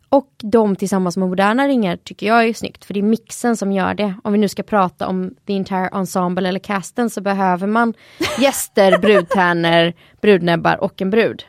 [0.09, 2.85] Och de tillsammans med moderna ringar tycker jag är snyggt.
[2.85, 4.13] För det är mixen som gör det.
[4.23, 7.93] Om vi nu ska prata om the entire ensemble eller casten så behöver man
[8.39, 11.43] gäster, brudtärnor, brudnäbbar och en brud.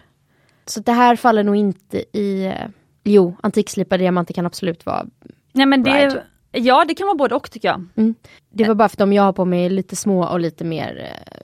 [0.67, 2.47] Så det här faller nog inte i...
[2.47, 2.69] Eh,
[3.05, 5.07] jo, antikslipade diamanter kan absolut vara
[5.53, 6.23] Nej, men det.
[6.53, 7.85] Ja, det kan vara både och tycker jag.
[7.97, 8.15] Mm.
[8.51, 10.65] Det var bara för att de jag har på mig är lite små och lite
[10.65, 11.37] mer eh,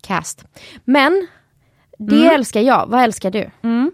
[0.00, 0.44] cast.
[0.84, 1.26] Men
[2.06, 2.34] det Mm.
[2.34, 2.86] älskar jag.
[2.86, 3.50] Vad älskar du?
[3.62, 3.92] Mm.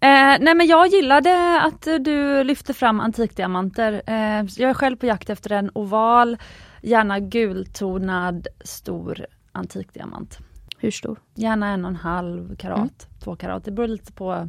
[0.00, 4.02] Eh, nej men jag gillade att eh, du lyfte fram antikdiamanter.
[4.06, 6.36] Eh, jag är själv på jakt efter en oval,
[6.82, 10.38] gärna gultonad, stor antikdiamant.
[10.78, 11.18] Hur stor?
[11.34, 13.64] Gärna en och en halv karat, två karat.
[13.64, 14.48] Det beror lite på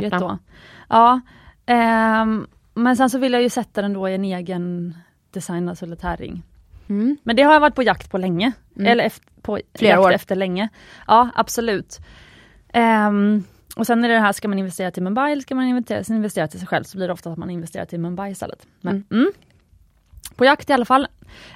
[0.00, 0.38] budget då.
[0.88, 1.20] Ja,
[1.66, 4.94] ehm, men sen så vill jag ju sätta den då i en egen
[5.30, 6.42] designad solitärring.
[6.88, 7.16] Mm.
[7.22, 8.52] Men det har jag varit på jakt på länge.
[8.76, 8.86] Mm.
[8.92, 10.12] Eller efter, på Flera år.
[10.12, 10.68] efter länge.
[11.06, 11.98] Ja, absolut.
[12.72, 13.44] Ehm,
[13.76, 16.48] och sen är det här, ska man investera till Mumbai eller ska man investera, investera
[16.48, 18.66] till sig själv så blir det ofta att man investerar till Mumbai istället.
[18.80, 19.32] Men, mm.
[20.36, 21.02] På jakt i alla fall.
[21.02, 21.08] Eh,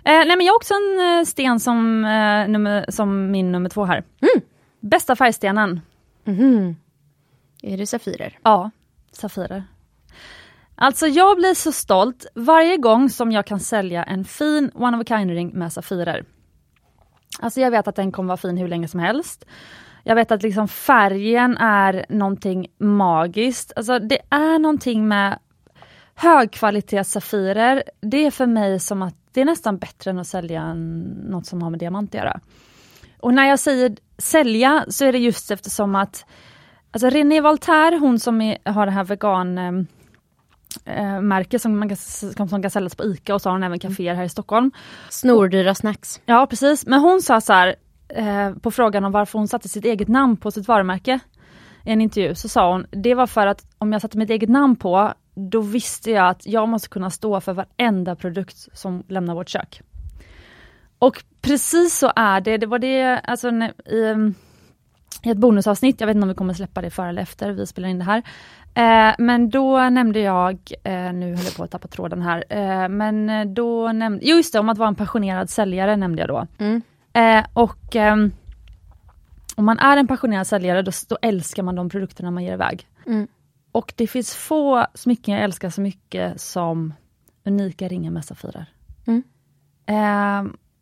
[0.04, 3.84] nej men jag har också en eh, sten som, eh, nummer, som min nummer två
[3.84, 4.04] här.
[4.20, 4.44] Mm.
[4.80, 5.80] Bästa färgstenen?
[6.24, 6.76] Mhm.
[7.62, 8.38] Är det Safirer?
[8.42, 8.70] Ja,
[9.12, 9.64] Safirer.
[10.82, 15.00] Alltså jag blir så stolt varje gång som jag kan sälja en fin one of
[15.00, 16.24] a kind ring med Safirer.
[17.40, 19.44] Alltså jag vet att den kommer vara fin hur länge som helst.
[20.04, 23.72] Jag vet att liksom färgen är någonting magiskt.
[23.76, 25.38] Alltså det är någonting med
[26.14, 27.82] högkvalitetssafirer.
[28.00, 31.62] Det är för mig som att det är nästan bättre än att sälja något som
[31.62, 32.40] har med diamant att göra.
[33.18, 36.24] Och när jag säger sälja så är det just eftersom att
[36.92, 39.86] Alltså René Voltaire, hon som är, har det här vegan ehm,
[40.84, 41.96] eh, märke som, man kan,
[42.48, 44.70] som kan säljas på ICA och så har hon även kaféer här i Stockholm.
[45.08, 46.20] Snordyra snacks.
[46.26, 47.74] Ja precis, men hon sa så här
[48.08, 51.20] eh, på frågan om varför hon satte sitt eget namn på sitt varumärke
[51.84, 54.48] i en intervju så sa hon, det var för att om jag satte mitt eget
[54.48, 59.34] namn på, då visste jag att jag måste kunna stå för varenda produkt som lämnar
[59.34, 59.82] vårt kök.
[60.98, 64.34] Och precis så är det, det var det, alltså i, um,
[65.22, 67.66] i ett bonusavsnitt, jag vet inte om vi kommer släppa det före eller efter vi
[67.66, 68.22] spelar in det här.
[68.74, 72.88] Eh, men då nämnde jag, eh, nu höll jag på att tappa tråden här, eh,
[72.88, 76.28] men eh, då nämnde, jo just det, om att vara en passionerad säljare nämnde jag
[76.28, 76.46] då.
[76.58, 76.82] Mm.
[77.12, 78.32] Eh, och ehm,
[79.56, 82.86] om man är en passionerad säljare då, då älskar man de produkterna man ger iväg.
[83.06, 83.28] Mm.
[83.72, 86.94] Och det finns få smycken jag älskar så mycket som
[87.44, 88.66] unika ringar med safirer.
[89.06, 89.22] Mm.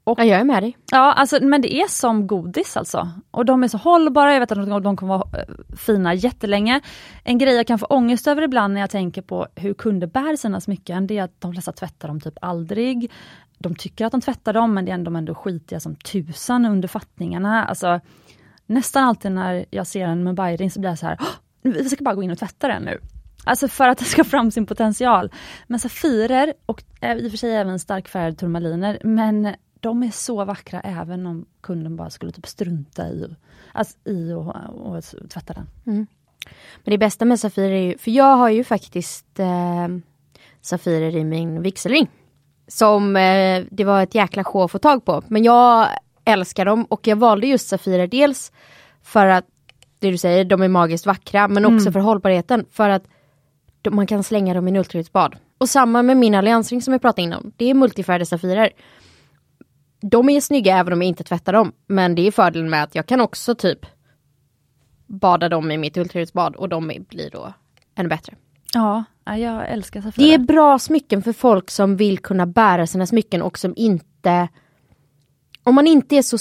[0.09, 0.77] Och Ja, jag är med dig.
[0.91, 3.11] Ja, alltså, men det är som godis alltså.
[3.31, 6.81] Och de är så hållbara, jag vet att de, kommer vara eh, fina jättelänge.
[7.25, 10.37] En grej jag kan få ångest över ibland när jag tänker på hur kunder bär
[10.37, 13.11] sina smycken, det är att de flesta tvättar dem typ aldrig.
[13.59, 16.67] De tycker att de tvättar dem, men det är ändå, de ändå skitiga som tusan
[16.67, 17.65] under fattningarna.
[17.65, 18.01] Alltså,
[18.67, 21.27] nästan alltid när jag ser en Mumbai-ring så blir jag så här, "Åh,
[21.63, 22.99] vi ska bara gå in och tvätta den nu.
[23.45, 25.33] Alltså för att den ska fram sin potential.
[25.67, 30.45] Men safirer, och eh, i och för sig även starkfärgade turmaliner, men de är så
[30.45, 33.37] vackra även om kunden bara skulle typ strunta i,
[33.73, 35.67] alltså, i och, och tvätta den.
[36.85, 39.89] Men det bästa med Safirer är ju, för jag har ju faktiskt eh,
[40.61, 42.11] Safirer i min vigselring.
[42.69, 45.23] Som eh, det var ett jäkla sjå att få tag på.
[45.29, 45.89] Men jag
[46.25, 48.53] älskar dem och jag valde just Safirer dels
[49.03, 49.45] för att,
[49.99, 52.67] det du säger, de är magiskt vackra men också för hållbarheten.
[52.71, 53.03] För att
[53.83, 55.37] de, man kan slänga dem i en ultraljudsbad.
[55.59, 57.53] Och samma med min alliansring som jag pratade innan.
[57.57, 58.71] Det är multifärgade Safirer.
[60.01, 61.73] De är snygga även om jag inte tvättar dem.
[61.87, 63.87] Men det är fördelen med att jag kan också typ
[65.07, 67.53] bada dem i mitt ultraljudsbad och de blir då
[67.95, 68.35] ännu bättre.
[68.75, 70.29] Ja, ja, jag älskar safirer.
[70.29, 74.49] Det är bra smycken för folk som vill kunna bära sina smycken och som inte...
[75.63, 76.39] Om man inte är så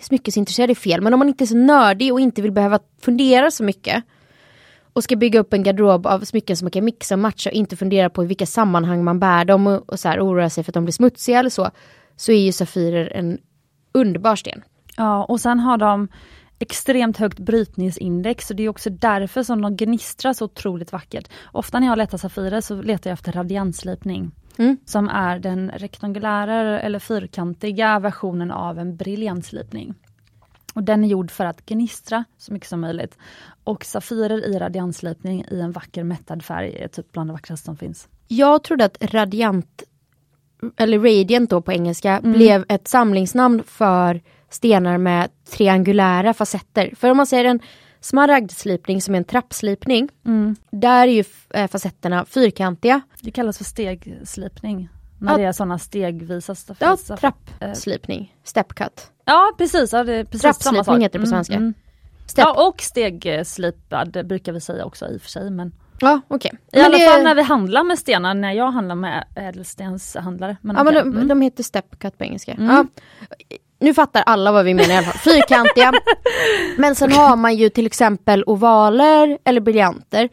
[0.00, 3.50] smyckesintresserad är fel, men om man inte är så nördig och inte vill behöva fundera
[3.50, 4.04] så mycket.
[4.98, 7.54] och ska bygga upp en garderob av smycken som man kan mixa och matcha och
[7.54, 10.64] inte fundera på i vilka sammanhang man bär dem och, och så här, oroa sig
[10.64, 11.70] för att de blir smutsiga eller så,
[12.18, 13.38] så är ju Safirer en
[13.92, 14.62] underbar sten.
[14.96, 16.08] Ja, och sen har de
[16.58, 21.28] extremt högt brytningsindex och det är också därför som de gnistrar så otroligt vackert.
[21.52, 24.30] Ofta när jag letar Safirer så letar jag efter radiantslipning.
[24.58, 24.76] Mm.
[24.84, 29.94] Som är den rektangulära eller fyrkantiga versionen av en briljantslipning.
[30.74, 33.18] Och den är gjord för att gnistra så mycket som möjligt.
[33.64, 37.76] Och Safirer i radiantslipning i en vacker mättad färg är typ bland det vackraste som
[37.76, 38.08] finns.
[38.28, 39.82] Jag trodde att radiant,
[40.76, 42.32] eller radiant då på engelska, mm.
[42.32, 46.94] blev ett samlingsnamn för stenar med triangulära facetter.
[46.96, 47.60] För om man säger en
[48.00, 50.56] smaragdslipning som är en trappslipning, mm.
[50.70, 53.00] där är ju eh, facetterna fyrkantiga.
[53.20, 54.88] Det kallas för stegslipning.
[55.20, 55.38] När ja.
[55.38, 59.10] det är sådana stegvisa Ja, trappslipning, stepcut.
[59.24, 61.02] Ja precis, ja, det är precis Trappslipning samma sak.
[61.02, 61.54] heter det på mm, svenska.
[61.54, 61.74] Mm,
[62.26, 62.44] Step.
[62.44, 65.50] Ja och stegslipad brukar vi säga också i och för sig.
[65.50, 65.72] Men...
[66.00, 66.52] Ja okej.
[66.68, 66.80] Okay.
[66.80, 67.04] I alla det...
[67.04, 70.56] fall när vi handlar med stenar, när jag handlar med ädelstenshandlare.
[70.60, 70.94] Men ja okay.
[70.94, 71.28] men de, mm.
[71.28, 72.52] de heter stepcut på engelska.
[72.52, 72.66] Mm.
[72.66, 72.86] Ja.
[73.80, 75.32] Nu fattar alla vad vi menar i alla fall.
[75.32, 75.92] Fyrkantiga.
[76.78, 80.28] men sen har man ju till exempel ovaler eller briljanter.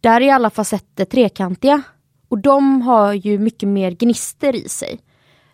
[0.00, 1.82] Där är alla facetter trekantiga.
[2.28, 5.00] Och de har ju mycket mer gnister i sig.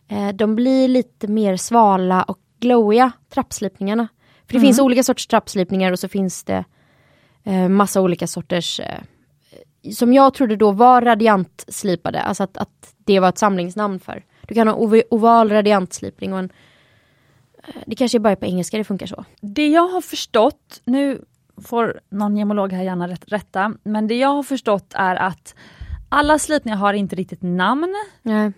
[0.08, 4.08] Eh, de blir lite mer svala och glowiga, trappslipningarna.
[4.46, 4.66] För det mm.
[4.66, 6.64] finns olika sorters trappslipningar och så finns det
[7.44, 9.00] eh, massa olika sorters eh,
[9.92, 14.24] som jag trodde då var radiantslipade, alltså att, att det var ett samlingsnamn för.
[14.42, 14.74] Du kan ha
[15.10, 16.50] oval radiantslipning och en
[17.68, 19.24] eh, det kanske bara är på engelska det funkar så.
[19.40, 21.24] Det jag har förstått, nu
[21.64, 25.54] får någon gemolog här gärna rätta, men det jag har förstått är att
[26.08, 27.94] alla slipningar har inte riktigt namn.
[28.22, 28.52] Nej.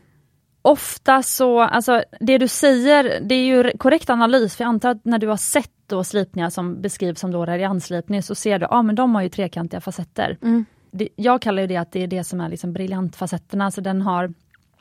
[0.63, 5.05] Ofta så, alltså det du säger, det är ju korrekt analys, för jag antar att
[5.05, 8.77] när du har sett då slipningar som beskrivs som då radiantslipning så ser du, ja
[8.77, 10.39] ah, men de har ju trekantiga facetter.
[10.43, 10.65] Mm.
[10.91, 14.03] Det, jag kallar ju det att det är det som är liksom briljantfacetterna, alltså den
[14.03, 14.33] har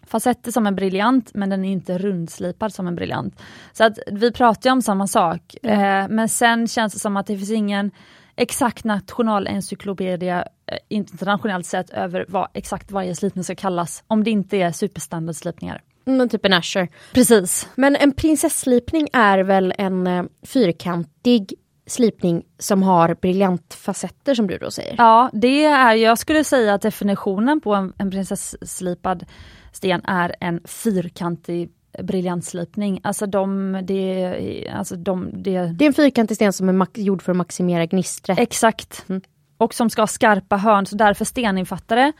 [0.07, 3.41] facetter som en briljant men den är inte rundslipad som en briljant.
[3.73, 6.03] Så att vi pratar ju om samma sak, mm.
[6.03, 7.91] eh, men sen känns det som att det finns ingen
[8.35, 14.57] exakt nationalencyklopedier eh, internationellt sett över vad exakt varje slipning ska kallas, om det inte
[14.57, 15.81] är superstandardslipningar.
[16.05, 16.87] Mm, typ en Asher.
[17.13, 17.69] Precis.
[17.75, 21.53] Men en prinsesslipning är väl en eh, fyrkantig
[21.87, 24.95] slipning som har briljantfacetter som du då säger?
[24.97, 29.25] Ja, det är, jag skulle säga att definitionen på en, en prinsesslipad
[29.71, 31.71] sten är en fyrkantig
[32.03, 32.99] briljantslipning.
[33.03, 35.61] Alltså de, det, alltså de, det...
[35.61, 38.39] det är en fyrkantig sten som är gjord för att maximera gnistret.
[38.39, 39.05] Exakt.
[39.09, 39.21] Mm.
[39.57, 42.13] Och som ska ha skarpa hörn, så därför steninfattare,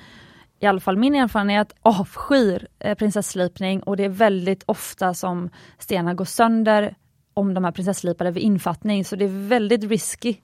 [0.60, 5.50] i alla fall min erfarenhet, avskyr eh, prinsesslipning och det är väldigt ofta som
[5.80, 6.96] stenar går sönder
[7.38, 10.36] om de är prinsesslipade vid infattning, så det är väldigt risky.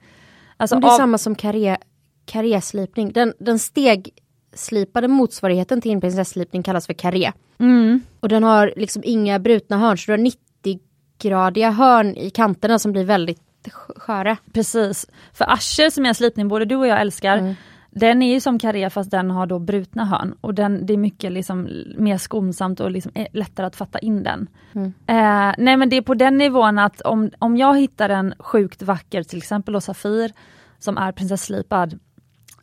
[0.57, 0.97] Alltså, det är av...
[0.97, 1.77] samma som karé,
[2.25, 3.11] karéslipning.
[3.11, 4.09] Den, den steg
[4.53, 7.31] slipade motsvarigheten till en prinsesslipning kallas för karé.
[7.59, 8.01] Mm.
[8.19, 10.31] Och den har liksom inga brutna hörn så du har
[10.63, 14.37] 90-gradiga hörn i kanterna som blir väldigt sköra.
[14.53, 15.05] Precis.
[15.33, 17.55] För ascher som är en slipning både du och jag älskar, mm.
[17.95, 20.97] Den är ju som karé fast den har då brutna hörn och den, det är
[20.97, 24.47] mycket liksom mer skonsamt och liksom lättare att fatta in den.
[24.73, 24.93] Mm.
[25.07, 28.81] Eh, nej men det är på den nivån att om, om jag hittar en sjukt
[28.81, 30.31] vacker, till exempel då Safir,
[30.79, 31.99] som är prinsesslipad,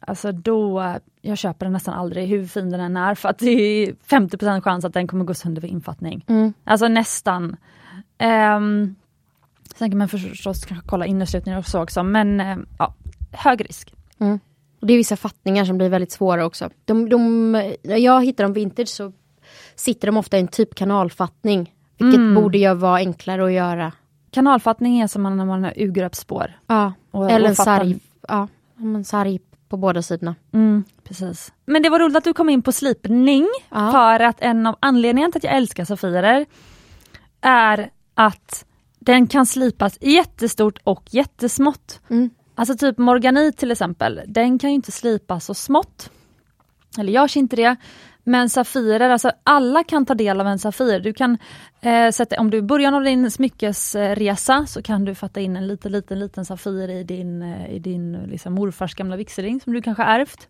[0.00, 3.50] alltså då, jag köper den nästan aldrig hur fin den än är för att det
[3.50, 6.24] är 50% chans att den kommer gå sönder vid infattning.
[6.28, 6.52] Mm.
[6.64, 7.56] Alltså nästan.
[8.56, 8.96] Um,
[9.74, 12.94] sen kan man förstås kolla innerslutningar och så också men uh, ja,
[13.32, 13.94] hög risk.
[14.18, 14.40] Mm.
[14.80, 16.70] Och det är vissa fattningar som blir väldigt svåra också.
[16.84, 19.12] De, de, när jag hittar dem vintage så
[19.74, 21.74] sitter de ofta i en typ kanalfattning.
[21.98, 22.34] Vilket mm.
[22.34, 23.92] borde ju vara enklare att göra.
[24.30, 26.58] Kanalfattning är som när man har urgröpsspår.
[26.66, 27.98] Ja, och, eller och en sarg.
[28.28, 30.34] Ja, en sarg på båda sidorna.
[30.52, 31.52] Mm, precis.
[31.66, 33.92] Men det var roligt att du kom in på slipning ja.
[33.92, 36.46] för att en av anledningarna till att jag älskar Safirer
[37.40, 38.64] är att
[38.98, 42.00] den kan slipas jättestort och jättesmått.
[42.10, 42.30] Mm.
[42.60, 46.10] Alltså typ morganit till exempel, den kan ju inte slipas så smått.
[46.98, 47.76] Eller görs inte det.
[48.24, 51.00] Men Safirer, alltså alla kan ta del av en Safir.
[51.00, 51.38] Du kan
[51.80, 55.92] eh, sätta, om du börjar av din smyckesresa så kan du fatta in en liten,
[55.92, 60.02] liten, liten Safir i din, eh, i din liksom, morfars gamla vigselring som du kanske
[60.02, 60.48] ärvt.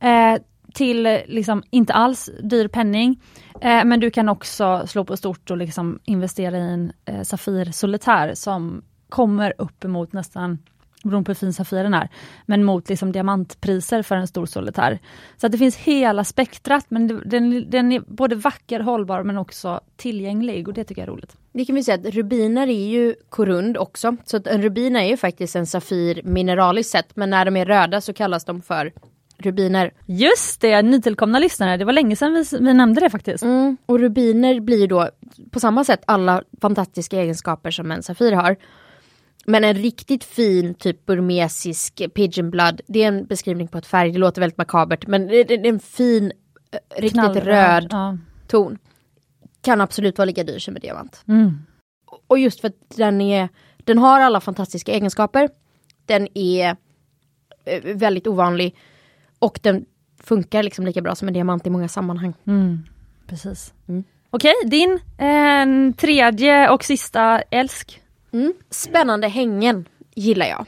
[0.00, 0.42] Eh,
[0.74, 3.20] till liksom inte alls dyr penning.
[3.60, 7.72] Eh, men du kan också slå på stort och liksom investera i en eh, Safir
[7.72, 10.58] Solitär som kommer uppemot nästan
[11.06, 12.08] beroende på hur fin Safiren är,
[12.46, 14.98] men mot liksom diamantpriser för en stor solitär.
[15.36, 19.80] Så att det finns hela spektrat, men den, den är både vacker, hållbar men också
[19.96, 21.36] tillgänglig och det tycker jag är roligt.
[21.52, 24.16] Det kan vi säga att rubiner är ju korund också.
[24.24, 27.16] Så att en rubin är ju faktiskt en safir mineraliskt sett.
[27.16, 28.92] Men när de är röda så kallas de för
[29.38, 29.92] rubiner.
[30.06, 31.76] Just det, nytillkomna lyssnare.
[31.76, 33.44] Det var länge sedan vi, vi nämnde det faktiskt.
[33.44, 33.76] Mm.
[33.86, 35.10] Och rubiner blir då
[35.50, 38.56] på samma sätt alla fantastiska egenskaper som en safir har.
[39.46, 44.12] Men en riktigt fin typ burmesisk pigeon blood, det är en beskrivning på ett färg,
[44.12, 46.32] det låter väldigt makabert men det är en fin,
[46.70, 48.18] eh, riktigt Knallröd, röd ja.
[48.46, 48.78] ton.
[49.62, 51.24] Kan absolut vara lika dyr som en diamant.
[51.28, 51.58] Mm.
[52.26, 55.48] Och just för att den är, den har alla fantastiska egenskaper.
[56.06, 56.76] Den är
[57.64, 58.76] eh, väldigt ovanlig
[59.38, 59.84] och den
[60.22, 62.34] funkar liksom lika bra som en diamant i många sammanhang.
[62.46, 62.82] Mm.
[63.26, 63.74] Precis.
[63.88, 64.04] Mm.
[64.30, 68.02] Okej, din eh, tredje och sista älsk.
[68.36, 68.54] Mm.
[68.70, 70.66] Spännande hängen gillar jag.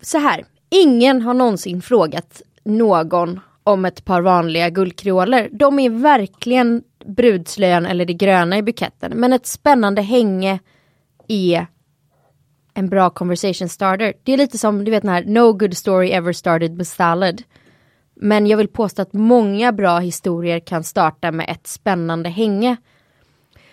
[0.00, 5.48] Så här, ingen har någonsin frågat någon om ett par vanliga guldkreoler.
[5.52, 9.12] De är verkligen brudslöjan eller det gröna i buketten.
[9.14, 10.58] Men ett spännande hänge
[11.28, 11.66] är
[12.74, 14.14] en bra conversation starter.
[14.22, 17.42] Det är lite som du vet den här No good story ever started with salad.
[18.14, 22.76] Men jag vill påstå att många bra historier kan starta med ett spännande hänge.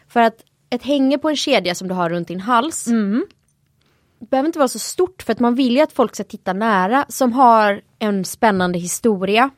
[0.08, 3.26] För att ett hänge på en kedja som du har runt din hals mm
[4.20, 7.06] behöver inte vara så stort för att man vill ju att folk ska titta nära
[7.10, 9.50] som har en spännande historia.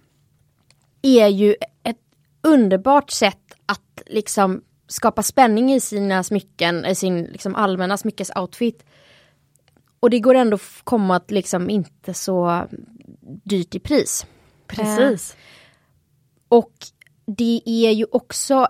[1.02, 1.98] Är ju ett
[2.42, 8.86] underbart sätt att liksom skapa spänning i sina smycken, i sin liksom allmänna smyckesoutfit.
[10.00, 12.68] Och det går ändå komma att liksom inte så
[13.44, 14.26] dyrt i pris.
[14.68, 15.34] Precis.
[15.34, 15.38] Eh,
[16.50, 16.74] och
[17.26, 18.68] det är ju också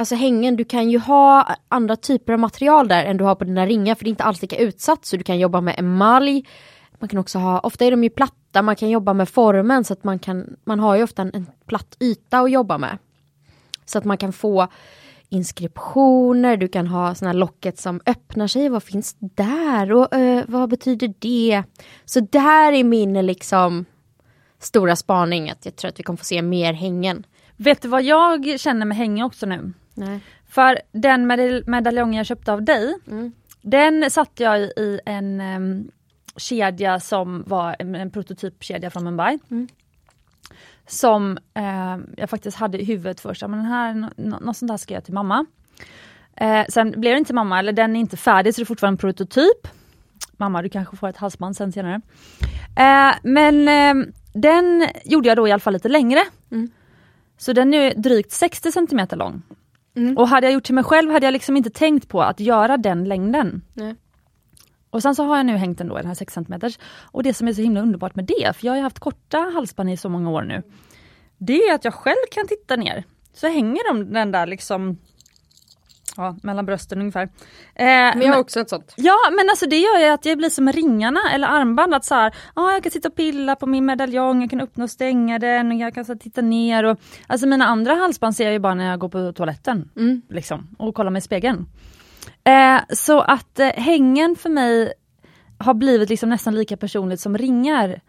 [0.00, 3.44] Alltså hängen, du kan ju ha andra typer av material där än du har på
[3.44, 6.46] dina ringar för det är inte alls lika utsatt så du kan jobba med emalj.
[6.98, 9.92] Man kan också ha, ofta är de ju platta, man kan jobba med formen så
[9.92, 12.98] att man kan, man har ju ofta en, en platt yta att jobba med.
[13.84, 14.68] Så att man kan få
[15.28, 20.42] inskriptioner, du kan ha såna här locket som öppnar sig, vad finns där och uh,
[20.48, 21.62] vad betyder det?
[22.04, 23.84] Så där är min liksom
[24.58, 27.26] stora spaning, att jag tror att vi kommer få se mer hängen.
[27.56, 29.72] Vet du vad jag känner med hänge också nu?
[30.00, 30.20] Nej.
[30.48, 33.32] För den medal medaljong jag köpte av dig, mm.
[33.62, 35.90] den satte jag i en um,
[36.36, 39.38] kedja som var en, en prototypkedja från Mumbai.
[39.50, 39.68] Mm.
[40.86, 44.94] Som eh, jag faktiskt hade i huvudet först, men den här, något sånt där ska
[44.94, 45.46] jag till mamma.
[46.36, 48.94] Eh, sen blev det inte mamma, eller den är inte färdig så det är fortfarande
[48.94, 49.68] en prototyp.
[50.32, 52.00] Mamma du kanske får ett halsband sen senare.
[52.76, 53.68] Eh, men
[54.32, 56.20] den gjorde jag då i alla fall lite längre.
[56.50, 56.70] Mm.
[57.38, 59.42] Så den är drygt 60 cm lång.
[60.00, 60.16] Mm.
[60.16, 62.76] Och hade jag gjort till mig själv hade jag liksom inte tänkt på att göra
[62.76, 63.62] den längden.
[63.74, 63.94] Nej.
[64.90, 66.60] Och sen så har jag nu hängt den då i den här 6 cm.
[67.00, 69.90] Och det som är så himla underbart med det, för jag har haft korta halsband
[69.90, 70.62] i så många år nu.
[71.38, 73.04] Det är att jag själv kan titta ner.
[73.32, 74.98] Så hänger de den där liksom
[76.16, 77.22] Ja, mellan brösten ungefär.
[77.22, 78.94] Eh, men jag har också ett sånt.
[78.96, 82.14] Ja men alltså det gör ju att jag blir som ringarna eller armband att så
[82.14, 85.38] här, ah, jag kan sitta och pilla på min medaljong, jag kan öppna och stänga
[85.38, 88.74] den, jag kan så titta ner och Alltså mina andra halsband ser jag ju bara
[88.74, 89.90] när jag går på toaletten.
[89.96, 90.22] Mm.
[90.28, 91.66] Liksom, och kollar mig i spegeln.
[92.44, 94.92] Eh, så att eh, hängen för mig
[95.58, 98.00] har blivit liksom nästan lika personligt som ringar.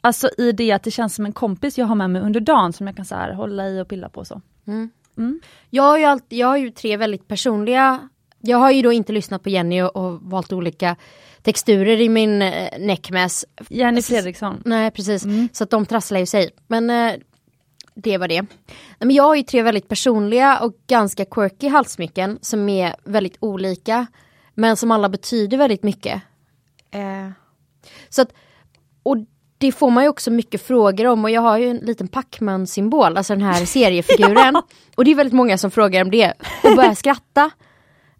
[0.00, 2.72] Alltså i det att det känns som en kompis jag har med mig under dagen
[2.72, 4.40] som jag kan så här, hålla i och pilla på så.
[4.66, 4.90] Mm.
[5.16, 5.40] Mm.
[5.70, 8.08] Jag, har ju alltid, jag har ju tre väldigt personliga
[8.46, 10.96] jag har ju då inte lyssnat på Jenny och, och valt olika
[11.42, 13.44] texturer i min eh, neckmass.
[13.68, 14.62] Jenny Fredriksson.
[14.64, 15.48] Nej precis, mm.
[15.52, 16.50] så att de trasslar ju sig.
[16.66, 17.12] Men eh,
[17.94, 18.46] det var det.
[18.98, 24.06] Men jag har ju tre väldigt personliga och ganska quirky halssmycken som är väldigt olika.
[24.54, 26.22] Men som alla betyder väldigt mycket.
[26.90, 27.30] Eh,
[28.08, 28.32] så att,
[29.02, 29.16] och
[29.58, 32.66] det får man ju också mycket frågor om och jag har ju en liten Pacman
[32.66, 34.56] symbol, alltså den här seriefiguren.
[34.94, 36.32] och det är väldigt många som frågar om det
[36.64, 37.50] och börjar skratta.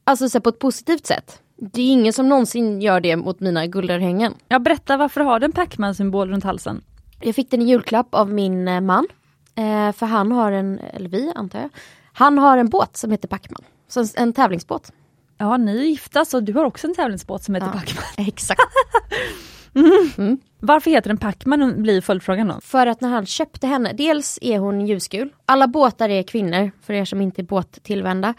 [0.04, 1.40] Alltså så på ett positivt sätt.
[1.56, 4.34] Det är ingen som någonsin gör det mot mina guldörhängen.
[4.48, 6.82] Ja berätta varför har du en Pacman symbol runt halsen?
[7.20, 9.06] Jag fick den i julklapp av min eh, man.
[9.54, 11.70] Eh, för han har en, eller vi antar jag,
[12.12, 13.64] han har en båt som heter Pacman.
[13.88, 14.92] Så en tävlingsbåt.
[15.38, 18.26] Ja ni är gifta så du har också en tävlingsbåt som heter ja, Pacman.
[18.26, 18.60] Exakt.
[19.74, 20.08] Mm.
[20.18, 20.38] Mm.
[20.60, 22.60] Varför heter den Pacman blir följdfrågan då?
[22.60, 25.32] För att när han köpte henne, dels är hon ljusgul.
[25.46, 28.34] Alla båtar är kvinnor, för er som inte är båttillvända.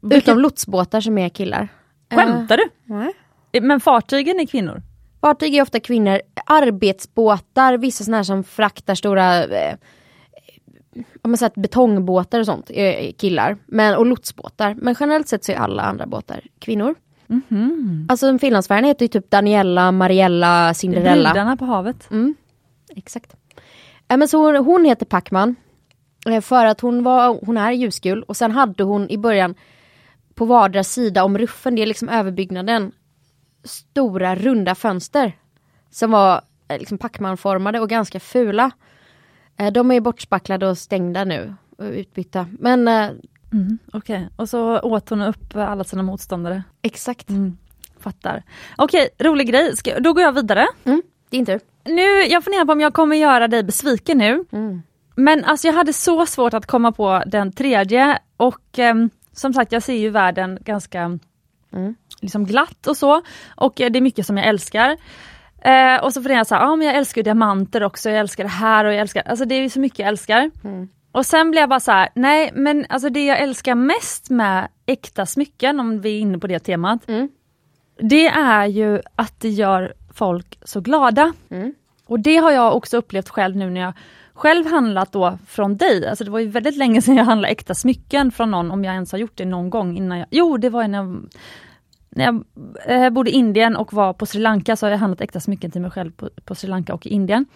[0.00, 0.28] Vilket...
[0.28, 1.68] Utom lotsbåtar som är killar.
[2.14, 2.68] Skämtar du?
[2.84, 3.12] Nej.
[3.62, 4.82] Men fartygen är kvinnor?
[5.20, 6.20] Fartyg är ofta kvinnor.
[6.46, 9.76] Arbetsbåtar, vissa sådana här som fraktar stora eh,
[10.94, 13.56] om man säger betongbåtar och sånt är killar.
[13.66, 14.74] Men, och lotsbåtar.
[14.74, 16.94] Men generellt sett så är alla andra båtar kvinnor.
[17.32, 18.06] Mm -hmm.
[18.08, 21.30] Alltså Finlandsfärjan heter ju typ Daniela, Mariella, Cinderella.
[21.30, 22.10] Brudarna på havet.
[22.10, 22.34] Mm.
[22.96, 23.36] Exakt.
[24.08, 25.56] Äh, men så hon, heter Pacman.
[26.28, 29.54] Eh, för att hon, var, hon är ljusgul och sen hade hon i början
[30.34, 32.92] på vardera sida om ruffen, det är liksom överbyggnaden,
[33.64, 35.32] stora runda fönster.
[35.90, 38.70] Som var eh, liksom Pacmanformade och ganska fula.
[39.56, 42.46] Eh, de är bortspacklade och stängda nu, utbytta.
[42.58, 42.88] Men
[43.52, 44.28] Mm, Okej, okay.
[44.36, 46.62] och så åt hon upp alla sina motståndare.
[46.82, 47.28] exakt.
[47.30, 47.56] Mm,
[48.00, 48.42] fattar.
[48.76, 49.76] Okej, rolig grej.
[49.76, 50.66] Ska, då går jag vidare.
[50.84, 51.60] Mm, din tur.
[51.84, 54.44] Nu, jag funderar på om jag kommer göra dig besviken nu.
[54.52, 54.82] Mm.
[55.16, 59.72] Men alltså jag hade så svårt att komma på den tredje och ehm, som sagt
[59.72, 61.18] jag ser ju världen ganska
[61.72, 61.94] Mm.
[62.20, 63.22] liksom glatt och så.
[63.56, 64.96] Och eh, det är mycket som jag älskar.
[65.62, 68.44] Eh, och så funderar jag så här, ah, men jag älskar diamanter också, jag älskar
[68.44, 70.50] det här och jag älskar, alltså det är så mycket jag älskar.
[70.64, 70.88] Mm.
[71.12, 74.68] Och sen blev jag bara så här, nej men alltså det jag älskar mest med
[74.86, 77.28] äkta smycken, om vi är inne på det temat, Mm.
[78.00, 81.32] det är ju att det gör folk så glada.
[81.50, 81.74] Mm.
[82.06, 83.92] Och det har jag också upplevt själv nu när jag
[84.34, 86.08] själv handlat då från dig.
[86.08, 88.94] Alltså det var ju väldigt länge sedan jag handlade äkta smycken från någon, om jag
[88.94, 90.26] ens har gjort det någon gång innan jag...
[90.30, 91.28] Jo, det var när jag,
[92.10, 92.44] när jag
[92.86, 95.70] eh, bodde i Indien och var på Sri Lanka så har jag handlat äkta smycken
[95.70, 97.46] till mig själv på, på Sri Lanka och i Indien.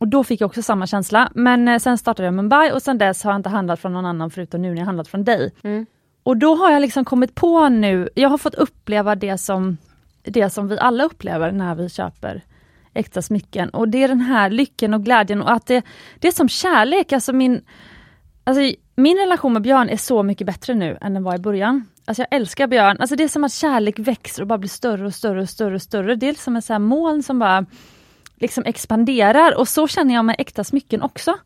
[0.00, 1.30] Och då fick jag också samma känsla.
[1.34, 4.06] Men eh, sen startade jag Mumbai och sen dess har jag inte handlat från någon
[4.06, 5.54] annan förutom nu när jag handlat från dig.
[5.62, 5.86] Mm.
[6.22, 9.76] Och då har jag liksom kommit på nu, jag har fått uppleva det som,
[10.22, 12.42] det som vi alla upplever när vi köper
[12.94, 13.70] äkta smycken.
[13.70, 15.82] Och det är den här lyckan och glädjen och att det,
[16.18, 17.12] det är som kärlek.
[17.12, 17.64] Alltså min,
[18.44, 18.62] alltså
[18.96, 21.86] min relation med Björn är så mycket bättre nu än den var i början.
[22.04, 22.96] Alltså jag älskar Björn.
[23.00, 25.74] Alltså det är som att kärlek växer och bara blir större och större och större
[25.74, 26.14] och större.
[26.14, 27.66] Det är som en sån här moln som bara
[28.40, 31.38] liksom expanderar och så känner jag med äkta smycken också.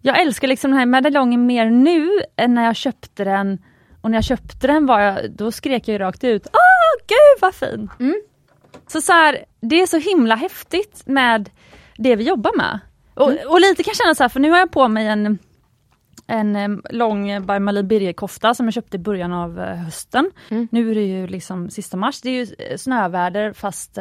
[0.00, 3.58] Jag älskar liksom den här medaljongen mer nu än när jag köpte den.
[4.00, 7.54] Och när jag köpte den var jag, då skrek jag rakt ut Åh gud vad
[7.54, 7.90] fin!
[8.00, 8.22] Mm.
[8.86, 11.50] Så, så här, det är så himla häftigt med
[11.96, 12.80] det vi jobbar med.
[13.14, 15.38] Och, och lite kan jag känna så här, för nu har jag på mig en
[16.26, 20.30] en eh, lång By Malin Birger-kofta som jag köpte i början av eh, hösten.
[20.48, 20.68] Mm.
[20.70, 23.98] Nu är det ju liksom sista mars, det är ju eh, snöväder fast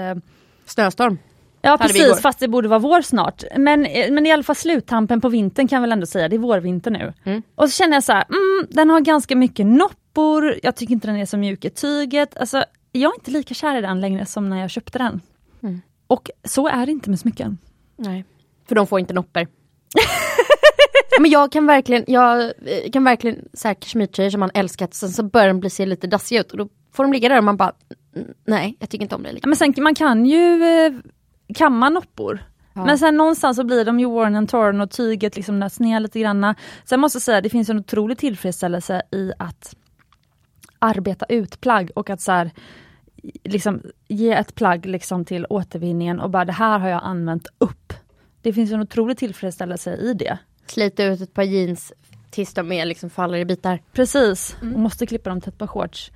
[0.65, 1.17] Snöstorm.
[1.65, 3.43] Ja precis, fast det borde vara vår snart.
[3.57, 6.35] Men, eh, men i alla fall sluttampen på vintern kan jag väl ändå säga, det
[6.35, 7.13] är vårvinter nu.
[7.23, 7.41] Mm.
[7.55, 11.07] Och så känner jag så här, mm, den har ganska mycket noppor, jag tycker inte
[11.07, 12.37] den är så mjuk i tyget.
[12.37, 15.21] Alltså, jag är inte lika kär i den längre som när jag köpte den.
[15.63, 15.81] Mm.
[16.07, 17.57] Och så är det inte med smycken.
[17.95, 18.25] Nej.
[18.67, 19.47] För de får inte noppor.
[21.19, 25.09] Men jag kan verkligen, jag eh, kan verkligen så här kashmirtröjor som man älskat, sen
[25.09, 27.43] så börjar de bli se lite dassiga ut och då får de ligga där och
[27.43, 27.71] man bara
[28.15, 29.31] "Mm, nej, jag tycker inte om det.
[29.31, 29.49] Liksom.
[29.49, 30.91] Men sen, man kan ju eh,
[31.55, 32.43] kamma noppor.
[32.73, 32.85] Ja.
[32.85, 35.99] Men sen någonstans så blir de ju worn and torn och tyget liksom nöts ner
[35.99, 36.55] lite granna.
[36.85, 39.75] Sen måste jag säga, det finns en otrolig tillfredsställelse i att
[40.79, 42.51] arbeta ut plagg och att så här,
[43.43, 47.93] liksom, ge ett plagg liksom till återvinningen och bara det här har jag använt upp.
[48.41, 50.37] Det finns en otrolig tillfredsställelse i det.
[50.65, 51.93] Slita ut ett par jeans
[52.31, 53.79] tills de är liksom faller i bitar.
[53.93, 54.73] Precis, Mm.
[54.75, 56.11] och måste klippa dem tätt på shorts.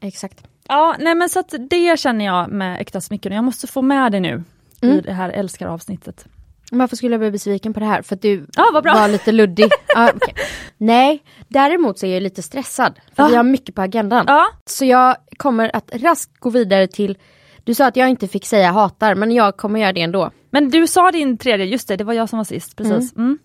[0.00, 0.44] Exakt.
[0.68, 4.12] Ja, nej men så att det känner jag med äkta smycken jag måste få med
[4.12, 4.42] det nu
[4.80, 5.00] i Mm.
[5.02, 6.26] det här älskar avsnittet.
[6.70, 8.02] Varför skulle jag bli besviken på det här?
[8.02, 8.46] För att du
[8.82, 8.94] bra.
[8.94, 9.64] var lite luddig.
[9.94, 10.34] ja, okej.
[10.76, 13.00] Nej, däremot så är jag lite stressad.
[13.16, 13.28] För Ja.
[13.28, 14.24] vi har mycket på agendan.
[14.28, 17.18] Ja, Så jag kommer att raskt gå vidare till
[17.64, 20.30] Du sa att jag inte fick säga hatar, men jag kommer göra det ändå.
[20.50, 22.76] Men du sa din tredje, just det, det var jag som var sist.
[22.76, 23.16] Precis.
[23.16, 23.38] Mm.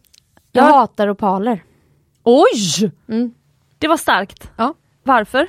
[0.51, 0.75] Jag Ja.
[0.75, 1.63] hatar opaler.
[2.23, 2.91] Oj!
[3.09, 3.33] Mm.
[3.77, 4.51] Det var starkt.
[4.57, 4.73] Ja.
[5.03, 5.47] Varför?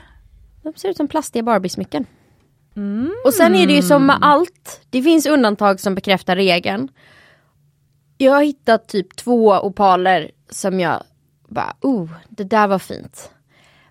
[0.64, 2.06] De ser ut som plastiga Barbie-smycken.
[2.76, 3.14] Mm.
[3.24, 6.88] Och sen är det ju som med allt, det finns undantag som bekräftar regeln.
[8.18, 11.02] Jag har hittat typ två opaler som jag
[11.48, 13.30] bara, oh, det där var fint.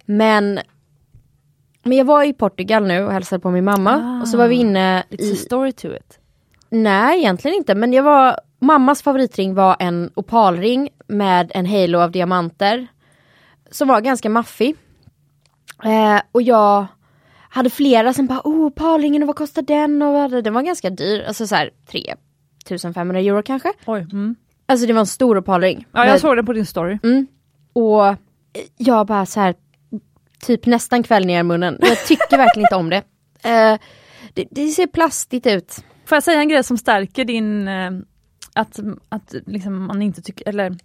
[0.05, 0.59] Men,
[1.83, 4.21] men jag var i Portugal nu och hälsade på min mamma Ah.
[4.21, 6.19] och så var vi inne It's i, a story to it.
[6.69, 12.11] nej egentligen inte, men jag var, mammas favoritring var en opalring med en halo av
[12.11, 12.87] diamanter.
[13.71, 14.75] Som var ganska maffig.
[15.83, 16.85] Eh, och jag
[17.49, 20.01] hade flera som bara, oh opalringen och vad kostar den?
[20.01, 21.69] Och den var ganska dyr, alltså så här
[22.65, 23.73] 3500 euro kanske.
[23.85, 24.07] Oj.
[24.11, 24.35] Mm.
[24.65, 25.87] Alltså det var en stor opalring.
[25.91, 26.99] Ja, jag såg den på din story.
[27.03, 27.27] Mm.
[27.73, 28.15] Och
[28.77, 29.55] jag bara så här,
[30.45, 31.77] typ nästan kväll ner i munnen.
[31.81, 33.03] Jag tycker verkligen inte om det.
[33.49, 33.79] Eh,
[34.33, 34.47] det.
[34.51, 35.83] Det ser plastigt ut.
[36.05, 37.91] Får jag säga en grej som stärker din, eh,
[38.53, 40.77] att, att liksom man inte tycker, eller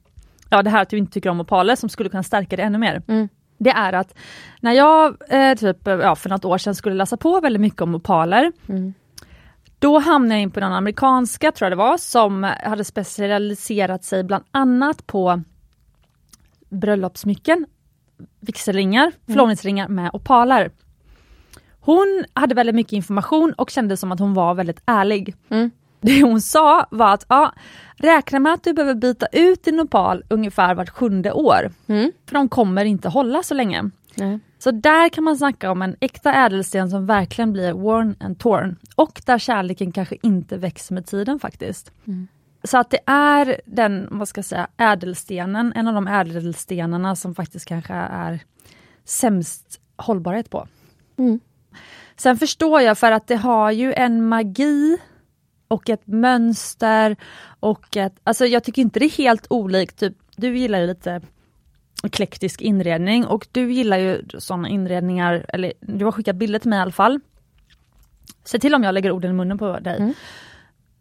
[0.51, 2.79] ja det här att du inte tycker om opaler som skulle kunna stärka det ännu
[2.79, 3.03] mer.
[3.09, 3.29] Mm.
[3.59, 4.15] Det är att
[4.61, 7.81] när jag eh, typ, eh, ja, för något år sedan skulle läsa på väldigt mycket
[7.81, 8.95] om opaler, Mm.
[9.79, 14.25] då hamnade jag in på den amerikanska, tror jag det var, som hade specialiserat sig
[14.25, 15.43] bland annat på
[16.69, 17.67] bröllopssmycken,
[18.41, 20.71] vigselringar, förlovningsringar med opaler.
[21.81, 25.35] Hon hade väldigt mycket information och kände som att hon var väldigt ärlig.
[25.49, 25.71] Mm.
[26.01, 27.53] Det hon sa var att ja,
[27.97, 31.73] räkna med att du behöver byta ut din opal ungefär vart sjunde år.
[31.87, 32.13] Mm.
[32.27, 33.91] För de kommer inte hålla så länge.
[34.15, 34.39] Nej.
[34.59, 38.77] Så där kan man snacka om en äkta ädelsten som verkligen blir worn and torn.
[38.95, 41.93] Och där kärleken kanske inte växer med tiden faktiskt.
[42.07, 42.29] Mm.
[42.65, 47.35] Så att det är den, vad ska jag säga, ädelstenen, en av de ädelstenarna som
[47.35, 48.41] faktiskt kanske är
[49.05, 50.69] sämst hållbarhet på.
[51.19, 51.41] Mm.
[52.17, 54.99] Sen förstår jag för att det har ju en magi
[55.69, 57.16] och ett mönster
[57.61, 61.21] och ett, alltså jag tycker inte det är helt olikt, typ, du gillar ju lite
[62.05, 66.79] eklektisk inredning och du gillar ju sådana inredningar, eller du har skickat bilder till mig
[66.79, 67.21] i alla fall.
[68.45, 69.97] Se till om jag lägger orden i munnen på dig.
[69.97, 70.14] Mm.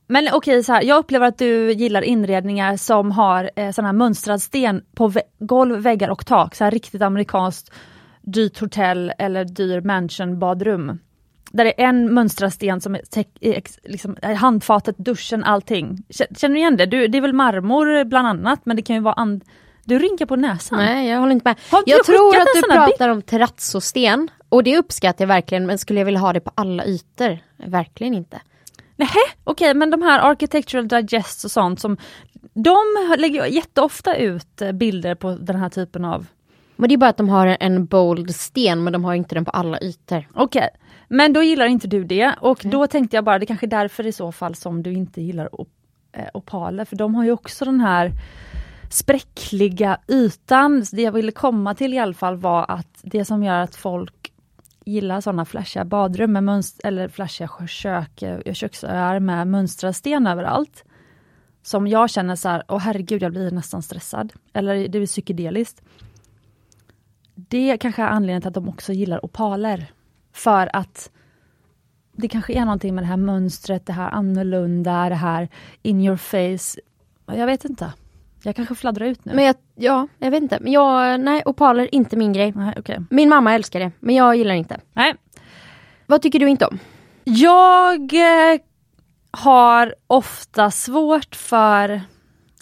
[0.07, 3.93] Men okej, så här, jag upplever att du gillar inredningar som har eh, sån här
[3.93, 6.55] mönstrad sten på vä golv, väggar och tak.
[6.55, 7.73] Så här riktigt amerikanskt
[8.21, 10.99] dyrt hotell eller dyr mansion badrum.
[11.51, 16.03] Där det är en mönstrad sten som är, liksom, handfatet, duschen, allting.
[16.09, 16.85] Känner du igen det?
[16.85, 19.43] Du, det är väl marmor bland annat men det kan ju vara and
[19.87, 20.79] du rynkar på näsan.
[20.79, 21.55] Nej, jag håller inte med.
[21.71, 25.99] Har jag tror att du pratar om terrazzosten och det uppskattar jag verkligen men skulle
[25.99, 27.39] jag vilja ha det på alla ytor?
[27.57, 28.41] Verkligen inte.
[28.95, 29.09] Nej,
[29.43, 31.97] okej men de här Architectural Digest och sånt som
[32.53, 32.77] de
[33.17, 36.25] lägger jätteofta ut eh, bilder på den här typen av
[36.75, 39.45] Men det är bara att de har en bold sten men de har inte den
[39.45, 40.27] på alla ytor.
[40.33, 40.69] Okej,
[41.07, 44.07] men då gillar inte du det och då tänkte jag bara det kanske är därför
[44.07, 45.69] i så fall som du inte gillar op
[46.11, 48.11] eh, opaler för de har ju också den här
[48.89, 50.85] spräckliga ytan.
[50.91, 54.33] Det jag ville komma till i alla fall var att det som gör att folk
[54.85, 60.83] gillar sådana flashiga badrum med mönster, eller flashiga kök, eh, köksöar med mönstrad sten överallt.
[61.61, 64.33] Som jag känner så här, åh herregud jag blir nästan stressad.
[64.53, 65.81] Eller det blir psykedeliskt.
[67.35, 69.91] Det kanske är anledningen till att de också gillar opaler.
[70.37, 71.11] För att
[72.11, 75.49] det kanske är någonting med det här mönstret, det här annorlunda, det här
[75.81, 76.79] in your face.
[77.25, 77.93] Jag vet inte.
[78.43, 79.33] Jag kanske fladdrar ut nu.
[79.35, 80.57] Men jag, ja, jag vet inte.
[80.61, 82.53] Men jag, nej, opaler inte min grej.
[82.55, 82.99] Nej, okay.
[83.09, 84.79] Min mamma älskar det, men jag gillar inte.
[84.93, 85.15] Nej.
[86.05, 86.79] Vad tycker du inte om?
[87.23, 88.59] Jag eh,
[89.31, 92.01] har ofta svårt för,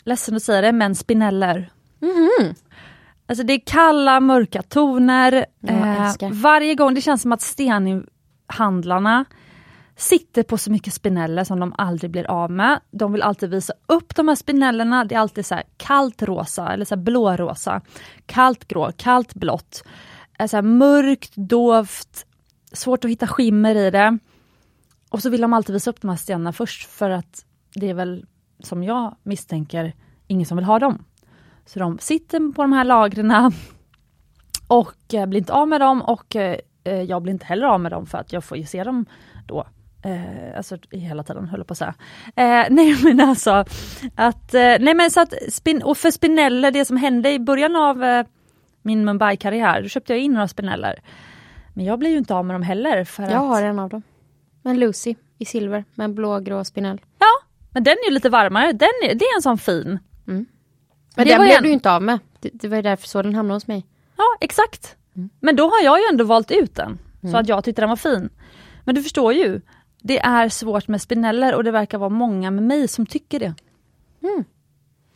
[0.04, 1.72] ledsen att säga det, men spineller.
[2.00, 2.56] Mhm.
[3.28, 5.46] Alltså det är kalla, mörka toner.
[5.68, 9.26] Eh, varje gång, det känns som att stenhandlarna
[9.98, 12.80] sitter på så mycket spineller som de aldrig blir av med.
[12.92, 15.06] De vill alltid visa upp de här spinellerna.
[15.06, 17.82] Det är alltid så här kallt rosa eller så blårosa,
[18.26, 19.84] kallt grå, kallt blått.
[20.40, 22.26] Eh, Så mörkt, dovt,
[22.72, 24.18] svårt att hitta skimmer i det.
[25.10, 27.46] Och så vill de alltid visa upp de här stenarna först för att
[27.76, 28.26] det är väl,
[28.60, 29.94] som jag misstänker,
[30.28, 31.04] ingen som vill ha dem.
[31.66, 33.32] Så de sitter på de här lagren
[34.68, 37.80] och eh, blir inte av med dem och eh, eh, jag blir inte heller av
[37.80, 39.06] med dem för att jag får ju se dem
[39.48, 39.68] då.
[40.04, 41.94] Eh, alltså hela tiden höll jag på att säga.
[42.36, 43.66] Eh, nej men alltså
[44.16, 47.76] att, eh, nej men så att spin, och för spineller, det som hände i början
[47.76, 48.26] av eh,
[48.82, 51.00] min Mumbai-karriär, då köpte jag in några spineller.
[51.74, 53.90] Men jag blir ju inte av med dem heller för Jag att, har en av
[53.90, 54.02] dem.
[54.64, 57.02] En Lucy i silver med en blågrå spinell.
[57.20, 60.00] ja, men den är ju lite varmare, den är, det är en sån fin.
[61.16, 62.20] Men Det den blev en- du inte av med.
[62.40, 63.86] Det, det var ju därför så den hamnade hos mig.
[64.18, 64.96] Ja, exakt.
[65.16, 65.30] Mm.
[65.40, 67.00] Men då har jag ju ändå valt ut den,
[67.32, 68.30] så att jag tyckte den var fin.
[68.84, 69.62] Men du förstår ju,
[70.02, 73.54] det är svårt med spineller och det verkar vara många med mig som tycker det.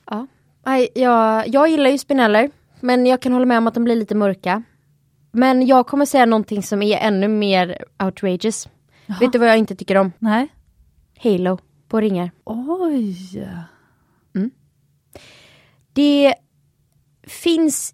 [0.09, 0.27] Ja.
[0.65, 3.95] Nej, jag, jag gillar ju spineller, men jag kan hålla med om att de blir
[3.95, 4.63] lite mörka.
[5.31, 8.69] Men jag kommer säga någonting som är ännu mer outrageous.
[9.19, 10.11] Vet du vad jag inte tycker om?
[10.19, 10.47] Nej.
[11.23, 12.31] Halo på ringar.
[12.45, 13.47] Oj!
[15.99, 16.33] Det
[17.27, 17.93] finns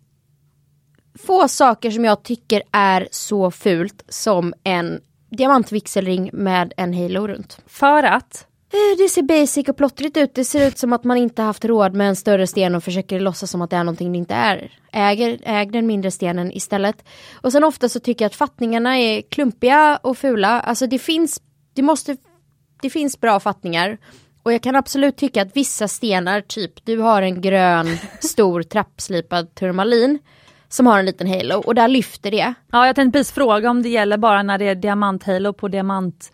[1.28, 7.62] få saker som jag tycker är så fult som en diamantvixelring med en halo runt.
[7.68, 8.48] För att?
[8.74, 10.36] Eh, Det ser basic och plottrigt ut.
[10.36, 13.20] Det ser ut som att man inte haft råd med en större sten och försöker
[13.20, 14.72] låtsas som att det är någonting det inte är.
[14.92, 17.06] Äger, äg den mindre stenen istället.
[17.42, 20.62] Och sen ofta så tycker jag att fattningarna är klumpiga och fula.
[20.62, 21.42] Alltså det finns,
[21.74, 22.18] det måste,
[22.82, 23.98] det finns bra fattningar.
[24.46, 29.56] Och jag kan absolut tycka att vissa stenar, typ du har en grön stor trappslipad
[29.56, 30.20] turmalin
[30.70, 32.54] som har en liten halo och där lyfter det.
[32.72, 36.32] Ja, jag tänkte precis fråga om det gäller bara när det är diamanthalo på diamant,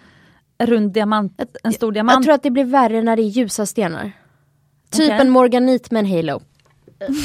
[0.63, 2.15] rund diamant, en stor diamant.
[2.15, 4.11] Jag tror att det blir värre när det är ljusa stenar.
[4.91, 6.41] Typ en morganit med en halo.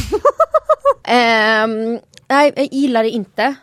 [1.09, 3.43] Ehm, nej, jag gillar det inte.
[3.43, 3.55] Eh,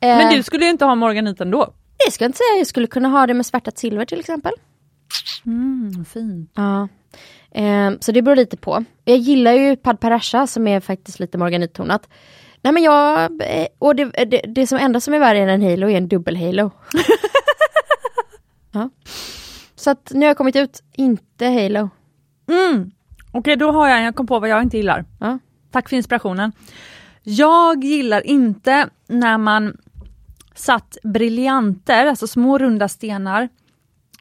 [0.00, 1.72] Men du skulle ju inte ha morganiten då?
[2.04, 4.52] Jag ska inte säga, jag skulle kunna ha det med svärtat silver till exempel.
[5.46, 6.50] Mm, fint.
[6.54, 6.88] Ja.
[7.52, 8.84] Ehm, så det beror lite på.
[9.04, 12.08] Jag gillar ju Pad Parasha som är faktiskt lite morganittonat.
[12.62, 15.70] Nej men jag, eh, och det, det, det som enda som är värre än en
[15.70, 16.70] halo är en dubbel halo.
[18.72, 18.90] ja.
[19.76, 21.90] Så att nu har jag kommit ut, inte halo.
[22.48, 22.90] Mm.
[23.32, 25.04] Okej, då har jag, jag kom på vad jag inte gillar.
[25.20, 25.38] Ja.
[25.70, 26.52] Tack för inspirationen.
[27.22, 29.76] Jag gillar inte när man
[30.54, 33.48] satt briljanter, alltså små runda stenar,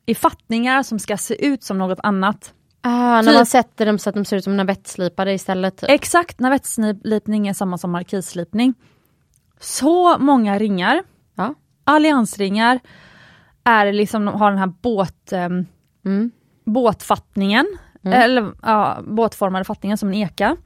[0.09, 2.53] i fattningar som ska se ut som något annat.
[2.81, 5.77] Ah, när Typ- man sätter dem så att de ser ut som navettslipade istället.
[5.77, 5.89] Typ.
[5.89, 8.73] Exakt, navettslipning är samma som markisslipning.
[9.59, 11.03] Så många ringar,
[11.35, 11.53] Ja.
[11.83, 12.79] alliansringar,
[13.63, 15.65] är liksom, har den här båt, ehm,
[16.05, 16.31] Mm.
[16.65, 17.65] båtfattningen,
[18.03, 20.57] eller ja, båtformade fattningen som en eka.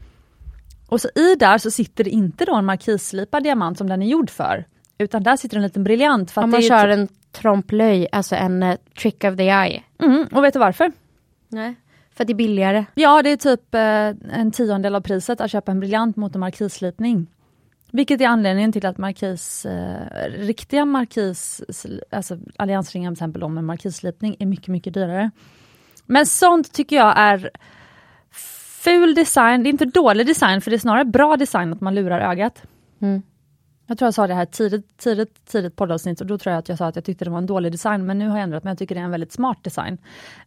[0.90, 4.08] Och så i där så sitter det inte då en markisslipad diamant som den är
[4.08, 4.66] gjord för.
[4.98, 6.32] Utan där sitter en liten briljant.
[6.32, 9.84] För Om man kör ju- en trompe-l'œil, alltså en eh, trick of the eye.
[10.04, 10.92] mm, och vet du varför?
[11.50, 11.76] Nej.
[12.16, 12.86] För att det är billigare.
[12.94, 16.40] Ja, det är typ eh, en tiondel av priset att köpa en briljant mot en
[16.40, 17.28] markisslipning.
[17.92, 21.62] Vilket är anledningen till att markis, eh, riktiga markis,
[22.10, 25.32] alltså alliansringar till exempel om en markisslipning är mycket, mycket dyrare.
[26.06, 27.50] Men sånt tycker jag är
[28.82, 31.96] ful design, det är inte dålig design för det är snarare bra design att man
[31.96, 32.62] lurar ögat.
[33.02, 33.22] Mm.
[33.88, 36.70] Jag tror jag sa det här tidigt, tidigt, tidigt poddavsnitt och då tror jag att
[36.70, 38.64] jag sa att jag tyckte det var en dålig design men nu har jag ändrat
[38.64, 39.98] mig, jag tycker det är en väldigt smart design.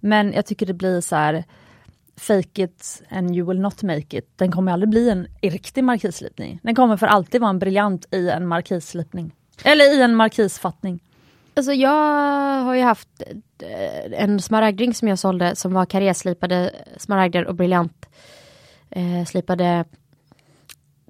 [0.00, 1.44] Men jag tycker det blir så här
[2.16, 4.28] fake it and you will not make it.
[4.36, 6.60] Den kommer aldrig bli en riktig markisslipning.
[6.62, 9.34] Den kommer för alltid vara en briljant i en markisslipning.
[9.64, 11.00] Eller i en markisfattning.
[11.54, 13.08] Alltså jag har ju haft
[13.62, 18.06] eh, en smaragdring som jag sålde som var karréslipade smaragder och briljant
[18.90, 19.84] eh, slipade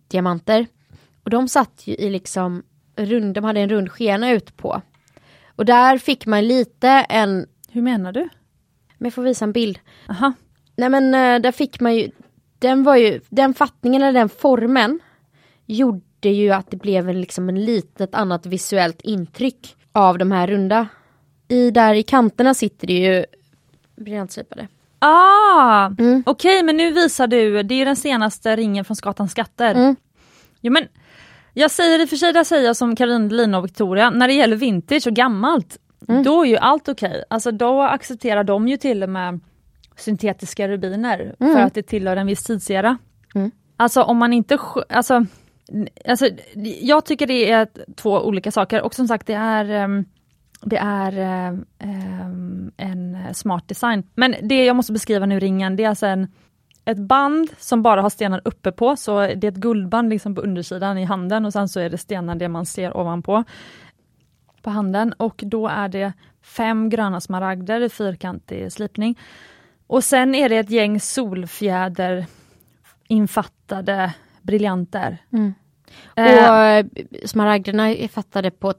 [0.09, 0.67] diamanter.
[1.27, 2.63] Och de satt ju i liksom
[2.97, 4.83] rund, de hade en rund skena ut på.
[5.57, 8.29] Och där fick man lite en, Hur menar du?
[8.99, 9.79] men jag får visa en bild.
[10.09, 10.33] Aha.
[10.77, 12.11] Nej men eh, där fick man ju,
[12.59, 15.01] den var ju, den fattningen eller den formen
[15.67, 20.47] gjorde ju att det blev en, liksom en litet annat visuellt intryck av de här
[20.47, 20.89] runda.
[21.49, 23.25] I där i kanterna sitter det ju
[23.97, 24.69] briljantslipade.
[24.99, 26.23] Ah, Mm.
[26.27, 29.75] okej men nu visar du, det är den senaste ringen från Skatans skatter.
[29.75, 29.97] Mm.
[30.61, 30.89] Jo, men
[31.59, 34.29] jag säger i och för sig, där säger jag som Caroline Lina och Victoria, när
[34.29, 35.79] det gäller vintage och gammalt,
[36.09, 36.23] Mm.
[36.23, 37.25] då är ju allt okej.
[37.31, 39.41] Alltså då accepterar de ju till och med
[39.97, 42.99] syntetiska rubiner för att det tillhör en viss tidsera.
[43.35, 43.51] Mm.
[43.77, 45.27] Alltså om man inte, alltså,
[46.09, 46.29] alltså
[46.81, 50.05] jag tycker det är två olika saker och som sagt det är ehm,
[50.63, 54.03] det är ehm, ehm, en smart design.
[54.15, 56.29] Men det jag måste beskriva nu ringen, det är alltså en,
[56.87, 60.41] ett band som bara har stenar uppe på så det är ett guldband liksom på
[60.41, 63.45] undersidan i handen och sen så är det stenar det man ser ovanpå
[64.63, 66.13] på handen och då är det
[66.43, 69.19] fem gröna smaragder i fyrkantig slipning.
[69.87, 72.27] Och sen är det ett gäng solfjäder
[73.09, 75.19] infattade briljanter.
[75.33, 75.55] Mm.
[76.17, 76.87] Eh, Och eh,
[77.25, 78.75] smaragderna är fattade på,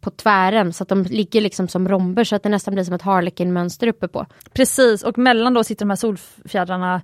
[0.00, 2.94] på tvären så att de ligger liksom som romber så att det nästan blir som
[2.94, 4.26] ett harlequin-mönster uppe på.
[4.52, 7.02] Precis, och mellan då sitter de här solfjädrarna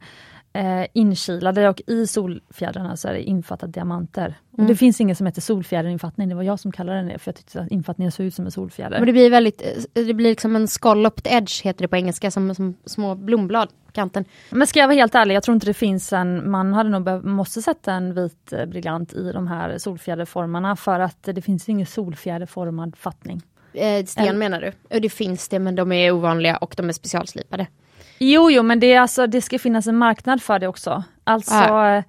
[0.52, 4.34] eh, inkilade och i solfjädrarna så är det infattat diamanter.
[4.52, 4.68] Och Mm.
[4.68, 7.36] det finns ingen som heter solfjäderinfattning, det var jag som kallade den det för jag
[7.36, 8.98] tyckte att infattningen såg ut som en solfjäder.
[8.98, 12.30] Men det blir väldigt, eh, det blir liksom en scalloped edge heter det på engelska
[12.30, 14.24] som, som små blomblad kanten.
[14.50, 17.02] Men ska jag vara helt ärlig, jag tror inte det finns en, man hade nog
[17.04, 21.68] behöv, måste sätta en vit eh, briljant i de här solfjäderformarna för att det finns
[21.68, 23.42] ingen solfjäderformad fattning.
[23.74, 25.00] Eh, sten En- menar du?
[25.00, 27.66] Det finns det men de är ovanliga och de är specialslipade.
[28.24, 31.04] Jo, jo, men det, är alltså, det ska finnas en marknad för det också.
[31.24, 32.02] Alltså Ja.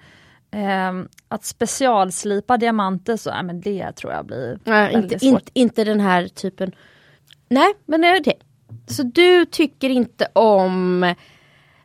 [0.51, 5.31] ehm, att specialslipa diamanter, så, ja, men det tror jag blir Ja, väldigt inte, svårt.
[5.41, 6.71] inte, inte den här typen.
[7.49, 8.33] Nej, men det är det.
[8.87, 11.13] Så du tycker inte om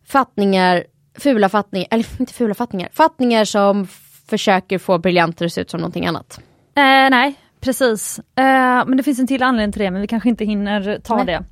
[0.07, 0.85] fattningar,
[1.19, 3.87] fula fattningar, eller inte fula fattningar, fattningar som
[4.29, 6.41] försöker få briljanter att se ut som någonting annat.
[6.75, 8.19] Eh, nej, precis.
[8.19, 11.17] Eh, men det finns en till anledning till det, men vi kanske inte hinner ta
[11.17, 11.27] Nej.
[11.27, 11.45] det.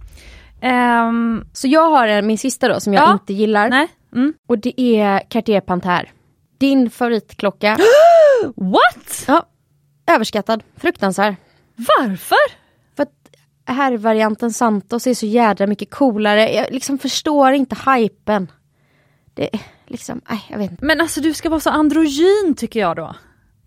[0.60, 3.12] Ehm, Så jag har en, min sista då som jag Ja.
[3.12, 3.68] inte gillar.
[3.70, 3.88] nej.
[4.14, 4.34] Mm.
[4.46, 6.06] Och det är Cartier Panthère.
[6.58, 7.76] Din favoritklocka.
[8.56, 9.24] What?
[9.28, 9.46] ja,
[10.06, 10.62] överskattad.
[10.76, 11.34] Fruktansvärd.
[11.76, 12.36] Varför?
[12.96, 13.12] För att
[13.66, 16.52] här varianten Santos är så jädra mycket coolare.
[16.54, 18.50] Jag liksom förstår inte hypen.
[19.34, 19.50] Det
[19.86, 20.84] liksom, nej jag vet inte.
[20.84, 23.14] Men alltså du ska vara så androgyn tycker jag då.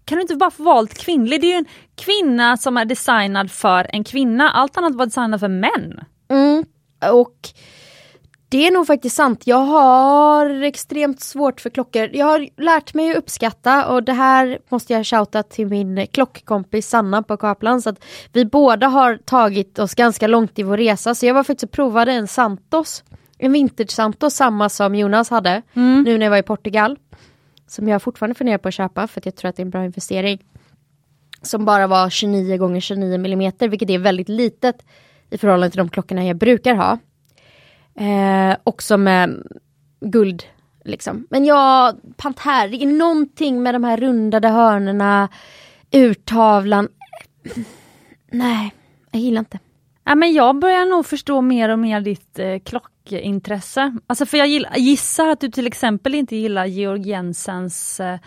[0.05, 1.41] Kan du inte bara få valt kvinnlig?
[1.41, 1.65] Det är ju en
[1.95, 4.49] kvinna som är designad för en kvinna.
[4.51, 5.99] Allt annat var designat för män.
[6.29, 6.65] Mm.
[7.11, 7.49] Och
[8.49, 9.47] det är nog faktiskt sant.
[9.47, 12.09] Jag har extremt svårt för klockor.
[12.13, 16.89] Jag har lärt mig att uppskatta och det här måste jag shouta till min klockkompis
[16.89, 17.81] Sanna på Kaplan.
[17.81, 21.15] Så att vi båda har tagit oss ganska långt i vår resa.
[21.15, 23.03] Så jag var faktiskt och provade en Santos.
[23.37, 25.61] En vintage Santos, samma som Jonas hade
[26.05, 26.97] nu när jag var i Portugal.
[27.67, 29.69] Som jag fortfarande funderar på att köpa för att jag tror att det är en
[29.69, 30.39] bra investering.
[31.41, 34.85] Som bara var 29 gånger 29 millimeter vilket är väldigt litet
[35.29, 36.97] i förhållande till de klockorna jag brukar ha.
[38.05, 39.47] Eh, också med
[40.01, 40.43] guld,
[40.85, 41.27] Liksom.
[41.29, 45.29] Men ja, Panther, det är någonting med de här rundade hörnerna,
[45.91, 46.87] urtavlan.
[48.31, 48.73] Nej,
[49.11, 49.59] jag gillar inte.
[50.03, 53.97] Ja, men jag börjar nog förstå mer och mer ditt eh, klockintresse.
[54.07, 58.19] Alltså för jag gillar, gissar att du till exempel inte gillar Georg Jensens eh,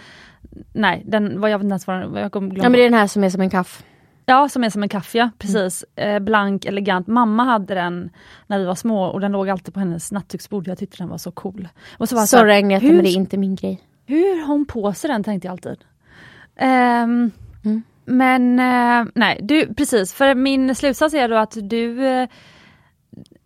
[0.72, 2.64] Nej, den var jag vet inte ens vad jag kommer glömma.
[2.64, 3.84] Ja men det är den här som är som en kaff.
[4.26, 5.84] Ja, som är som en kaffe, ja, precis.
[5.96, 6.16] Mm.
[6.16, 7.06] Eh, blank, elegant.
[7.06, 8.10] Mamma hade den
[8.46, 10.68] när vi var små och den låg alltid på hennes nattduksbord.
[10.68, 11.68] Jag tyckte den var så cool.
[11.98, 13.80] Och så var Sorry Agneta, men det är inte min grej.
[14.06, 15.78] Hur har hon på sig den, tänkte jag alltid.
[16.60, 17.30] Um,
[17.64, 17.82] mm.
[18.04, 22.28] Men uh, nej, du precis, för min slutsats är då att du uh,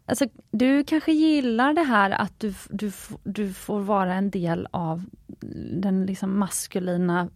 [0.09, 2.93] Alltså, du kanske gillar det här att du, du,
[3.25, 5.05] du får vara en del av
[5.81, 7.29] den liksom maskulina...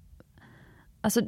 [1.00, 1.20] Alltså,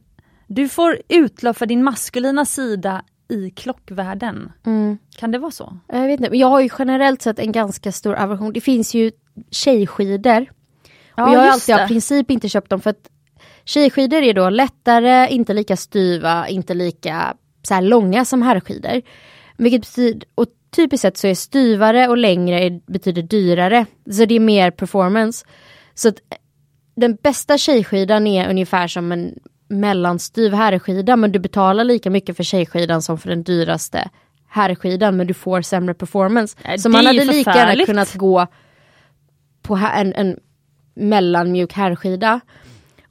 [0.54, 4.52] du får utlopp för din maskulina sida i klockvärlden.
[4.66, 4.98] Mm.
[5.16, 5.78] Kan det vara så?
[5.88, 8.52] Jag vet inte, jag har ju generellt sett en ganska stor aversion.
[8.52, 9.10] Det finns ju
[9.50, 10.46] tjejskidor.
[11.16, 13.10] Ja, och jag har alltid av princip inte köpt dem för att
[13.64, 19.02] tjejskidor är då lättare, inte lika styva, inte lika så långa som herrskidor.
[19.56, 20.46] Vilket betyder, och
[20.76, 23.86] typiskt sett så är styvare och längre betyder dyrare.
[24.10, 25.46] Så det är mer performance.
[25.94, 26.16] Så att
[26.94, 29.34] den bästa tjejskidan är ungefär som en
[29.72, 34.10] mellanstyv herrskida men du betalar lika mycket för tjejskidan som för den dyraste
[34.48, 36.58] herrskidan men du får sämre performance.
[36.64, 38.46] Nej, så man hade lika gärna kunnat gå
[39.62, 40.36] på en, en
[40.94, 42.40] mellanmjuk herrskida.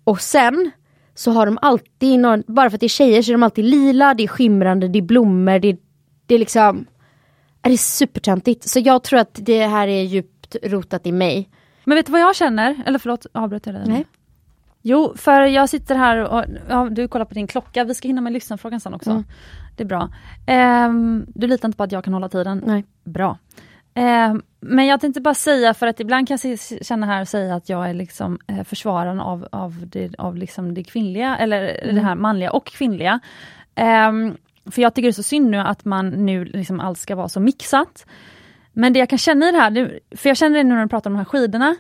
[0.04, 0.72] Och sen
[1.16, 3.66] så har de alltid, någon, bara för att det är tjejer så är de alltid
[3.66, 5.78] lila, det är skimrande, det är blommor, det,
[6.26, 6.86] det är liksom
[7.62, 8.70] är det supertöntigt.
[8.70, 11.50] Så jag tror att det här är djupt rotat i mig.
[11.84, 12.84] Men vet du vad jag känner?
[12.86, 13.84] Eller förlåt, avbröt jag dig?
[13.88, 14.06] Nej.
[14.82, 17.84] Jo, för jag sitter här och ja, du kollar på din klocka.
[17.84, 19.12] Vi ska hinna med lyssnarfrågan sen också.
[19.12, 19.24] Mm.
[19.76, 20.10] Det är bra.
[20.88, 22.64] Um, du litar inte på att jag kan hålla tiden?
[22.66, 22.86] Nej.
[23.04, 23.38] Bra.
[23.96, 27.56] Um, men jag tänkte bara säga, för att ibland kan jag känna här och säga
[27.56, 31.96] att jag är liksom eh, försvararen av, av, det, av liksom det kvinnliga, eller mm.
[31.96, 33.20] det här manliga och kvinnliga.
[34.10, 34.38] Um,
[34.72, 37.30] för jag tycker det är så synd nu att man nu liksom allt ska vara
[37.30, 38.06] så mixat.
[38.74, 40.90] Men det jag kan känna i det här, för jag känner det nu när du
[40.90, 41.76] pratar om de här skidorna.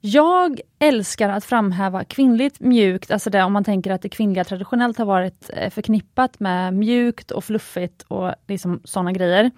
[0.00, 4.98] Jag älskar att framhäva kvinnligt mjukt, alltså det om man tänker att det kvinnliga traditionellt
[4.98, 9.50] har varit eh, förknippat med mjukt och fluffigt och liksom sådana grejer.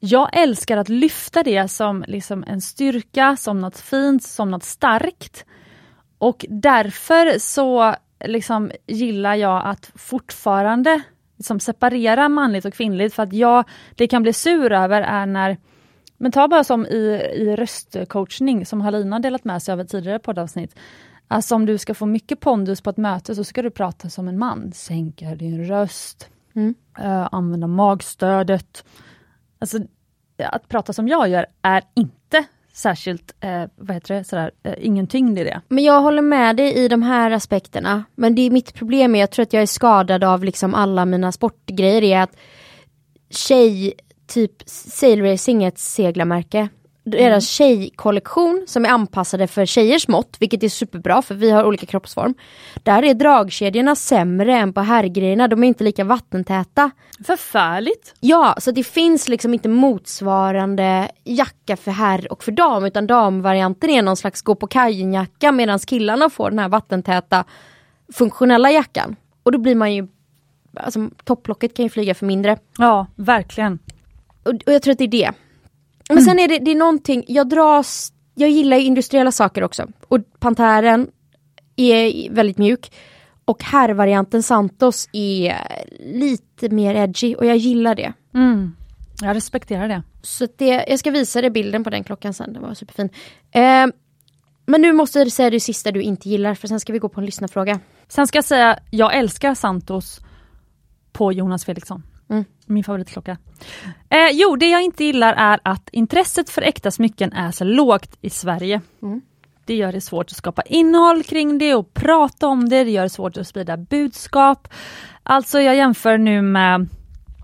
[0.00, 5.44] Jag älskar att lyfta det som liksom en styrka, som något fint, som något starkt.
[6.18, 7.94] Och därför så
[8.24, 11.02] liksom gillar jag att fortfarande
[11.36, 15.56] liksom separera manligt och kvinnligt för att jag, det kan bli sur över är när
[16.16, 20.18] men ta bara som i, i röstcoachning som Halina delat med sig av ett tidigare
[20.18, 20.76] poddavsnitt.
[21.28, 24.28] Alltså om du ska få mycket pondus på ett möte så ska du prata som
[24.28, 24.72] en man.
[24.72, 26.74] Sänka din röst, mm.
[26.98, 28.84] uh, använda magstödet.
[29.58, 29.78] Alltså
[30.38, 32.44] att prata som jag gör är inte
[32.74, 35.60] särskilt, eh, vad heter det, sådär, eh, ingen tyngd i det.
[35.68, 38.04] Men jag håller med dig i de här aspekterna.
[38.14, 41.04] Men det är mitt problem är, jag tror att jag är skadad av liksom alla
[41.04, 42.36] mina sportgrejer, är att
[43.30, 43.94] tjej,
[44.26, 46.68] typ Sail Racing är ett seglarmärke
[47.04, 47.76] deras mm.
[47.76, 52.34] tjejkollektion som är anpassade för tjejers mått, vilket är superbra för vi har olika kroppsform.
[52.82, 56.90] Där är dragkedjorna sämre än på herrgrejerna, de är inte lika vattentäta.
[57.26, 58.14] Förfärligt!
[58.20, 63.90] Ja, så det finns liksom inte motsvarande jacka för herr och för dam, utan damvarianten
[63.90, 67.44] är någon slags gå på kajen-jacka medan killarna får den här vattentäta
[68.12, 69.16] funktionella jackan.
[69.42, 70.08] Och då blir man ju,
[70.76, 72.58] alltså topplocket kan ju flyga för mindre.
[72.78, 73.78] Ja, verkligen.
[74.44, 75.32] Och, och jag tror att det är det.
[76.08, 76.24] Men mm.
[76.24, 79.86] sen är det, det är någonting, jag dras, jag gillar industriella saker också.
[80.08, 81.08] Och Pantären
[81.76, 82.92] är väldigt mjuk.
[83.44, 85.56] Och herrvarianten Santos är
[85.98, 88.12] lite mer edgy och jag gillar det.
[88.34, 88.76] Mm.
[89.22, 90.02] Jag respekterar det.
[90.22, 93.08] Så det, jag ska visa dig bilden på den klockan sen, den var superfin.
[93.52, 93.86] Eh,
[94.66, 97.08] men nu måste du säga det sista du inte gillar för sen ska vi gå
[97.08, 97.80] på en lyssnarfråga.
[98.08, 100.20] Sen ska jag säga, jag älskar Santos
[101.12, 102.02] på Jonas Felixson.
[102.66, 103.36] Min favoritklocka.
[104.08, 108.18] Eh, jo, det jag inte gillar är att intresset för äkta smycken är så lågt
[108.20, 108.80] i Sverige.
[109.02, 109.20] Mm.
[109.64, 112.84] Det gör det svårt att skapa innehåll kring det och prata om det.
[112.84, 114.68] Det gör det svårt att sprida budskap.
[115.22, 116.88] Alltså jag jämför nu med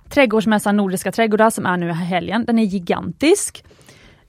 [0.08, 2.44] Trädgårdsmässan Nordiska trädgårdar som är nu i helgen.
[2.44, 3.64] Den är gigantisk.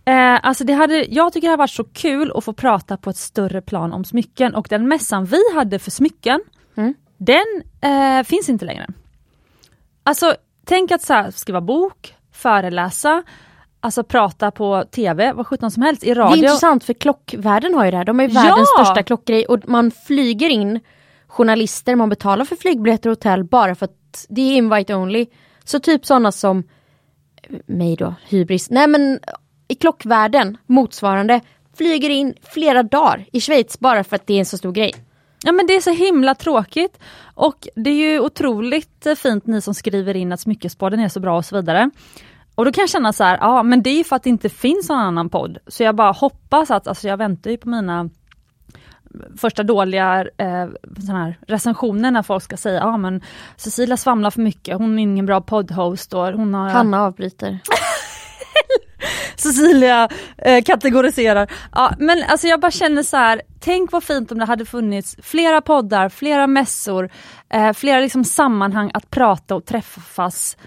[0.06, 3.10] Eh, alltså det hade, jag tycker det har varit så kul att få prata på
[3.10, 6.42] ett större plan om smycken och den mässan vi hade för smycken,
[6.76, 6.94] mm.
[7.18, 7.46] den
[7.82, 8.88] eh, finns inte längre.
[10.04, 10.36] Alltså
[10.66, 13.24] tänk att så här, skriva bok, föreläsa,
[13.80, 16.36] alltså prata på TV, vad sjutton som helst, i radio.
[16.36, 18.84] Det är intressant för klockvärlden har ju det här, de har ju världens ja!
[18.84, 20.80] största klockgrej och man flyger in
[21.28, 25.26] journalister, man betalar för flygbiljetter och hotell bara för att det är invite only.
[25.64, 26.64] Så typ sådana som
[27.66, 28.70] mig då, hybris.
[28.70, 29.20] Nej men
[29.68, 31.42] i klockvärlden motsvarande
[31.78, 34.94] flyger in flera dagar i Schweiz bara för att det är en så stor grej.
[35.44, 37.00] Ja men det är så himla tråkigt.
[37.36, 41.38] Och det är ju otroligt fint ni som skriver in att Smyckespodden är så bra
[41.38, 41.90] och så vidare.
[42.56, 44.30] Och då kan jag känna så här, ja men det är ju för att det
[44.30, 45.58] inte finns någon annan podd.
[45.68, 48.10] Så jag bara hoppas att, alltså jag väntar ju på mina
[49.38, 50.68] första dåliga eh,
[51.10, 53.22] här recensioner när folk ska säga, ja men
[53.56, 56.14] Cecilia svamlar för mycket, hon är ingen bra poddhost.
[56.14, 56.70] Och hon har...
[56.70, 57.60] Hanna avbryter.
[59.42, 61.52] Cecilia eh, kategoriserar.
[61.72, 65.16] Ja, men alltså jag bara känner så här, tänk vad fint om det hade funnits
[65.22, 67.10] flera poddar, flera mässor,
[67.50, 70.58] eh, flera liksom sammanhang att prata och träffas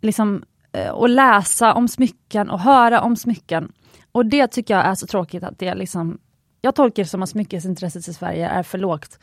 [0.00, 3.72] liksom, eh, och läsa om smycken och höra om smycken.
[4.12, 6.18] Och det tycker jag är så tråkigt att det liksom,
[6.60, 9.18] jag tolkar det som att smyckesintresset i Sverige är för lågt.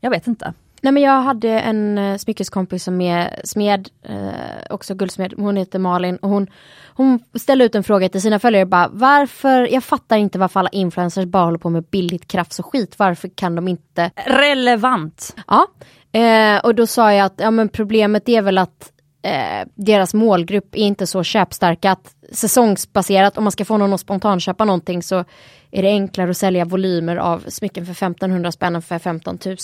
[0.00, 0.54] Jag vet inte.
[0.82, 4.28] Nej men jag hade en eh, smyckeskompis som är smed, eh,
[4.70, 6.46] också guldsmed, hon heter Malin och hon,
[6.96, 10.68] hon ställde ut en fråga till sina följare bara varför, jag fattar inte varför alla
[10.68, 15.36] influencers bara håller på med billigt krafts och skit, varför kan de inte Relevant!
[15.46, 15.66] Ja,
[16.16, 18.92] uh, och då sa jag att ja, men problemet är väl att
[19.74, 24.64] deras målgrupp är inte så köpstarka att säsongsbaserat om man ska få någon att spontanköpa
[24.64, 25.24] någonting så
[25.70, 29.56] är det enklare att sälja volymer av smycken för 1500 spänn än för 15 000.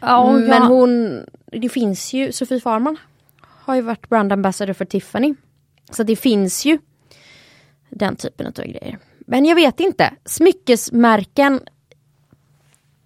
[0.00, 2.96] Ja, men hon, det finns ju, Sofie Farman
[3.42, 5.34] har ju varit brand ambassador för Tiffany.
[5.92, 6.78] Så det finns ju
[7.90, 8.98] den typen av grejer.
[9.18, 11.60] Men jag vet inte, smyckesmärken,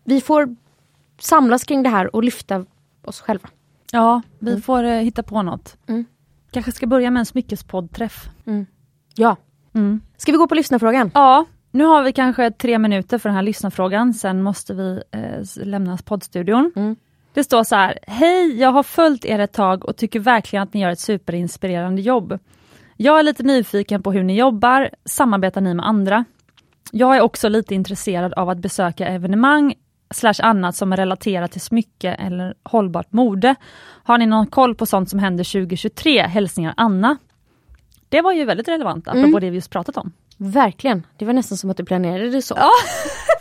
[0.05, 0.57] vi får
[1.19, 2.67] samlas kring det här och lyfta
[3.05, 3.49] oss själva.
[3.93, 4.63] Ja, vi mm.
[4.63, 5.77] får uh, hitta på något.
[5.87, 6.05] Mm.
[6.51, 8.29] Kanske ska börja med en smyckespoddträff.
[8.47, 8.67] Mm.
[9.15, 9.37] Ja.
[9.75, 10.01] Mm.
[10.17, 11.11] Ska vi gå på lyssnarfrågan?
[11.15, 15.67] Ja, nu har vi kanske tre minuter för den här lyssnarfrågan, sen måste vi eh,
[15.67, 16.73] lämna poddstudion.
[16.77, 16.97] Mm.
[17.33, 20.75] Det står så här, Hej, jag har följt er ett tag och tycker verkligen att
[20.75, 22.39] ni gör ett superinspirerande jobb.
[22.97, 26.25] Jag är lite nyfiken på hur ni jobbar, samarbetar ni med andra?
[26.91, 29.75] Jag är också lite intresserad av att besöka evenemang
[30.15, 33.55] slash annat som är relaterat till smycke eller hållbart mode.
[34.05, 36.23] Har ni någon koll på sånt som händer 2023?
[36.23, 37.17] Hälsningar Anna.
[38.09, 39.41] Det var ju väldigt relevant, apropå mm.
[39.41, 40.13] det vi just pratat om.
[40.37, 42.55] Verkligen, det var nästan som att du planerade det så.
[42.59, 42.71] Ja,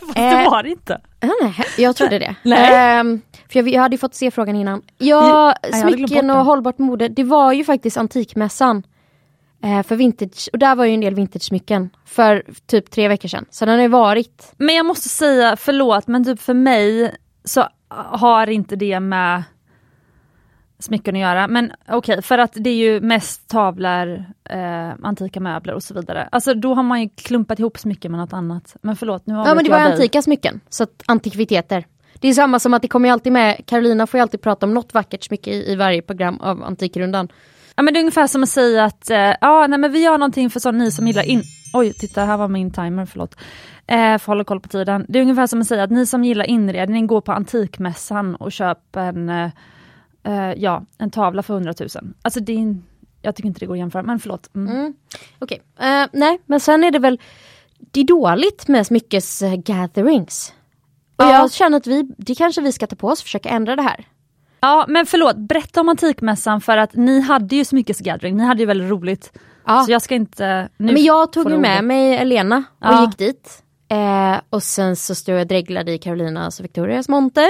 [0.00, 1.00] fast det var det inte.
[1.20, 2.34] Nej, jag trodde det.
[2.42, 3.00] Nej.
[3.00, 3.20] Um,
[3.52, 4.82] för jag, jag hade fått se frågan innan.
[4.98, 8.82] Ja, smycken och hållbart mode, det var ju faktiskt Antikmässan.
[9.64, 13.44] Uh, för vintage, och där var ju en del vintage-smycken för typ tre veckor sedan.
[13.50, 14.52] Så den har ju varit.
[14.56, 19.42] Men jag måste säga, förlåt, men typ för mig så har inte det med
[20.78, 21.48] smycken att göra.
[21.48, 25.94] Men okej, okay, för att det är ju mest tavlor, eh, antika möbler och så
[25.94, 26.28] vidare.
[26.32, 28.76] Alltså då har man ju klumpat ihop smycken med något annat.
[28.82, 31.86] Men förlåt, nu har Ja men det var antika smycken, så att antikviteter.
[32.20, 34.74] Det är samma som att det kommer alltid med, Carolina får ju alltid prata om
[34.74, 37.28] något vackert smycke i, i varje program av Antikrundan.
[37.76, 40.18] Ja men det är ungefär som att säga att, eh, ja nej men vi gör
[40.18, 41.42] någonting för så ni som gillar in...
[41.72, 43.36] Oj, titta här var min timer, förlåt.
[43.86, 45.06] Eh, för hålla koll på tiden.
[45.08, 48.52] Det är ungefär som att säga att ni som gillar inredning går på Antikmässan och
[48.52, 49.50] köper en eh,
[50.28, 51.88] Uh, ja, en tavla för 100 000.
[52.22, 52.76] Alltså det är,
[53.22, 54.54] jag tycker inte det går att jämföra, men förlåt.
[54.54, 54.76] Mm.
[54.76, 54.94] Mm.
[55.38, 56.02] Okej, okay.
[56.02, 57.20] eh, nej men sen är det väl
[57.78, 60.52] det är dåligt med smyckesgatherings.
[61.16, 61.32] Och ja.
[61.32, 63.82] jag känner att vi, det kanske vi ska ta på oss och försöka ändra det
[63.82, 64.06] här.
[64.60, 68.66] Ja men förlåt, berätta om Antikmässan för att ni hade ju smyckesgathering, ni hade ju
[68.66, 69.32] väldigt roligt.
[69.66, 69.82] Ja.
[69.82, 70.68] Så jag ska inte...
[70.76, 73.06] Nu men jag tog ju med mig Elena och ja.
[73.06, 73.62] gick dit.
[73.88, 77.48] Eh, och sen så stod jag och dreglade i Carolinas och Victorias monter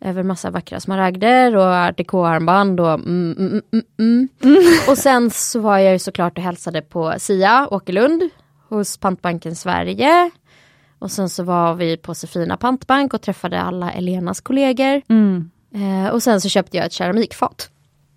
[0.00, 5.30] över massa vackra smaragder och art armband och mm mm, mm, mm, mm, Och sen
[5.30, 8.22] så var jag ju såklart och hälsade på Sia Åkerlund
[8.68, 10.30] hos Pantbanken Sverige.
[10.98, 15.02] Och sen så var vi på Sefina Pantbank och träffade alla Elenas kollegor.
[15.76, 17.70] Eh, och sen så köpte jag ett keramikfat.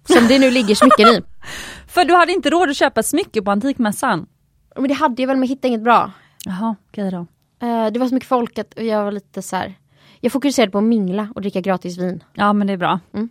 [0.07, 1.21] Som det nu ligger smycken i.
[1.87, 4.27] För du hade inte råd att köpa ett smycke på Antikmässan?
[4.75, 6.11] Men det hade jag väl men jag hittade inget bra.
[6.45, 7.27] Jaha, okej okay då.
[7.67, 9.75] Eh, det var så mycket folk att jag var lite så här
[10.19, 12.23] jag fokuserade på att mingla och dricka gratis vin.
[12.33, 12.99] Ja men det är bra.
[13.13, 13.29] Mm.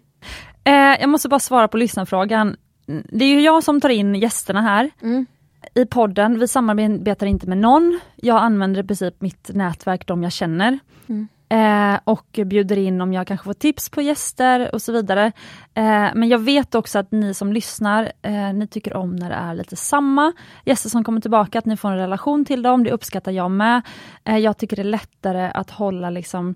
[0.64, 2.56] Eh, jag måste bara svara på lyssnarfrågan.
[2.86, 5.26] Det är ju jag som tar in gästerna här mm.
[5.74, 6.38] i podden.
[6.38, 8.00] Vi samarbetar inte med någon.
[8.16, 10.78] Jag använder i princip mitt nätverk, de jag känner.
[11.08, 11.28] Mm.
[11.50, 15.32] Eh, och bjuder in om jag kanske får tips på gäster och så vidare.
[15.74, 19.34] Eh, men jag vet också att ni som lyssnar, eh, ni tycker om när det
[19.36, 20.32] är lite samma
[20.64, 23.82] gäster som kommer tillbaka, att ni får en relation till dem, det uppskattar jag med.
[24.24, 26.54] Jag tycker det är lättare att hålla liksom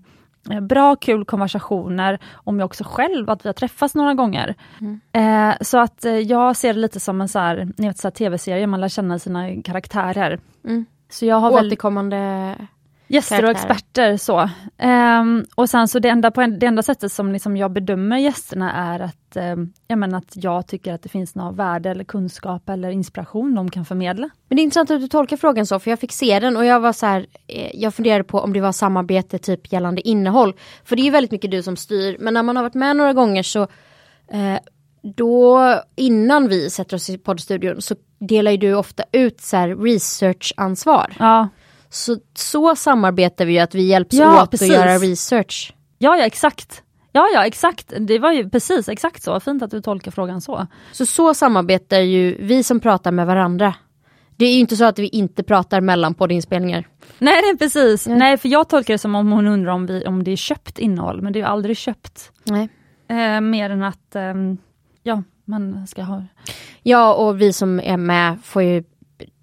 [0.61, 4.55] bra, kul konversationer om jag också själv, att vi har träffats några gånger.
[4.81, 4.99] Mm.
[5.51, 8.11] Eh, så att eh, jag ser det lite som en så här, ni vet, så
[8.11, 10.39] tv-serie, man lär känna sina karaktärer.
[10.65, 10.85] Mm.
[11.09, 12.55] Så jag har Återkommande...
[13.13, 14.49] Gäster och experter så.
[15.21, 18.17] Um, och sen så det enda, på en, det enda sättet som liksom jag bedömer
[18.17, 22.03] gästerna är att, um, jag menar att jag tycker att det finns något värde eller
[22.03, 24.29] kunskap eller inspiration de kan förmedla.
[24.47, 26.65] Men det är intressant att du tolkar frågan så, för jag fick se den och
[26.65, 30.53] jag var så här, eh, jag funderade på om det var samarbete typ gällande innehåll.
[30.83, 33.13] För det är väldigt mycket du som styr, men när man har varit med några
[33.13, 33.61] gånger så
[34.31, 34.57] eh,
[35.03, 35.59] då
[35.95, 41.13] innan vi sätter oss i poddstudion så delar ju du ofta ut så researchansvar.
[41.19, 41.49] Ja.
[41.93, 44.69] Så, så samarbetar vi att vi hjälps ja, åt precis.
[44.69, 45.73] att göra research.
[45.97, 46.83] Ja, ja exakt.
[47.11, 47.93] Ja, ja exakt.
[47.99, 49.39] Det var ju precis exakt så.
[49.39, 50.67] Fint att du tolkar frågan så.
[50.91, 53.75] Så så samarbetar ju vi som pratar med varandra.
[54.35, 56.87] Det är ju inte så att vi inte pratar mellan poddinspelningar.
[57.19, 58.07] Nej, är precis.
[58.07, 58.19] Mm.
[58.19, 60.79] Nej, för jag tolkar det som om hon undrar om, vi, om det är köpt
[60.79, 62.31] innehåll, men det är aldrig köpt.
[62.43, 62.69] Nej.
[63.07, 64.33] Eh, mer än att eh,
[65.03, 66.23] ja, man ska ha...
[66.83, 68.83] Ja, och vi som är med får ju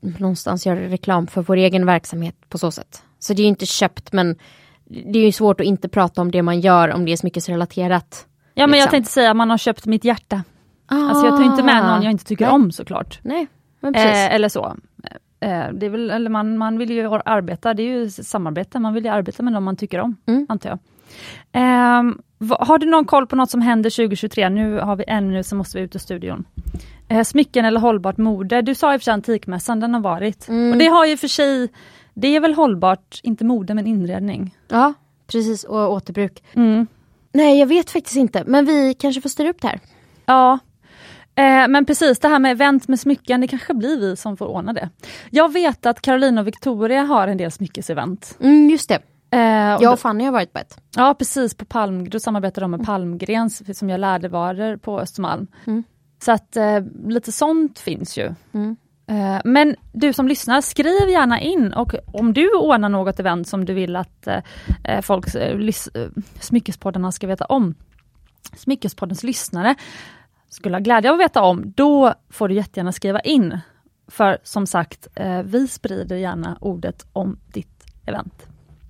[0.01, 3.03] någonstans göra reklam för vår egen verksamhet på så sätt.
[3.19, 4.37] Så det är inte köpt men
[4.85, 8.27] det är ju svårt att inte prata om det man gör om det är smyckesrelaterat.
[8.55, 8.81] Ja men liksom.
[8.81, 10.43] jag tänkte säga man har köpt mitt hjärta.
[10.87, 11.09] Ah.
[11.09, 12.55] Alltså jag tar inte med någon jag inte tycker Nej.
[12.55, 13.19] om såklart.
[13.23, 13.47] Nej,
[13.83, 14.77] eh, eller så.
[15.41, 18.95] Eh, det är väl, eller man, man vill ju arbeta, det är ju samarbete, man
[18.95, 20.47] vill ju arbeta med dem man tycker om, mm.
[20.49, 20.79] antar jag.
[21.53, 22.03] Eh,
[22.59, 24.49] har du någon koll på något som händer 2023?
[24.49, 26.45] Nu har vi en minut så måste vi ut ur studion.
[27.11, 28.63] Eh, smycken eller hållbart mode.
[28.63, 30.49] Du sa i och för sig antikmässan, den har varit.
[30.49, 30.73] Mm.
[30.73, 31.69] Och det har ju för sig,
[32.15, 34.57] det är väl hållbart, inte mode men inredning.
[34.69, 34.95] Ja,
[35.27, 36.43] precis och återbruk.
[36.55, 36.87] Mm.
[37.33, 39.81] Nej jag vet faktiskt inte, men vi kanske får styra upp det här.
[40.27, 40.59] Ja,
[41.35, 44.47] eh, men precis det här med event med smycken, det kanske blir vi som får
[44.47, 44.89] ordna det.
[45.31, 48.37] Jag vet att Caroline och Victoria har en del smyckesevent.
[48.41, 48.99] Mm, just det.
[49.31, 49.41] Eh,
[49.83, 50.79] jag och Fanny har varit på ett.
[50.97, 55.47] Ja precis, på Palm, då samarbetar de med Palmgrens som gör lädervaror på Östermalm.
[55.67, 55.85] Mm.
[56.23, 58.35] Så att eh, lite sånt finns ju.
[58.53, 58.77] Mm.
[59.11, 63.65] Eh, men du som lyssnar, skriv gärna in och om du ordnar något event som
[63.65, 64.43] du vill att eh,
[64.85, 65.59] eh folk, eh,
[65.95, 66.09] eh,
[66.41, 67.75] Smyckespoddarna ska veta om.
[68.57, 69.75] Smyckespoddens lyssnare
[70.49, 73.59] skulle ha glädje av att veta om, då får du jättegärna skriva in.
[74.09, 75.09] För som sagt,
[75.45, 78.47] vi sprider gärna ordet om ditt event.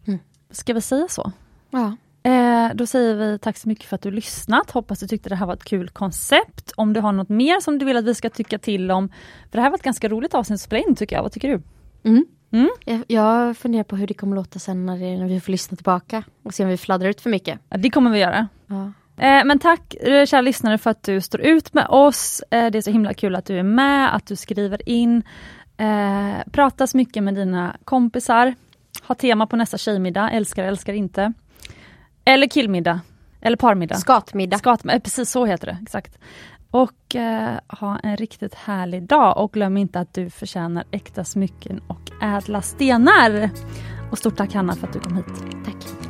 [0.06, 0.18] Mm.
[0.50, 1.32] Ska vi säga så?
[1.70, 1.96] Ja.
[2.22, 4.70] Eh, då säger vi tack så mycket för att du lyssnat.
[4.70, 6.72] Hoppas du tyckte det här var ett kul koncept.
[6.76, 9.08] Om du har något mer som du vill att vi ska tycka till om.
[9.50, 11.22] För det här var ett ganska roligt avsnitt att spela in tycker jag.
[11.22, 11.62] Vad tycker du?
[12.10, 12.26] Mm.
[12.52, 12.70] Mm?
[12.84, 15.76] Jag, jag funderar på hur det kommer låta sen när, det, när vi får lyssna
[15.76, 17.58] tillbaka och se om vi fladdrar ut för mycket.
[17.68, 18.48] Ja, det kommer vi göra.
[18.66, 18.92] Ja.
[19.24, 22.42] Eh, men tack eh, kära lyssnare för att du står ut med oss.
[22.50, 25.22] Eh, det är så himla kul att du är med, att du skriver in.
[25.76, 28.54] Eh, pratas mycket med dina kompisar.
[29.02, 31.32] Ha tema på nästa tjejmiddag, älskar älskar inte.
[32.24, 33.00] Eller killmiddag.
[33.40, 33.94] Eller parmiddag.
[33.94, 34.58] Skatmiddag.
[34.58, 34.96] Skatmiddag.
[34.96, 36.18] Eh, precis så heter det, exakt.
[36.70, 41.80] Och eh, ha en riktigt härlig dag och glöm inte att du förtjänar äkta smycken
[41.86, 43.50] och ädla stenar.
[44.10, 45.64] Och stort tack Hanna för att du kom hit.
[45.64, 46.09] Tack.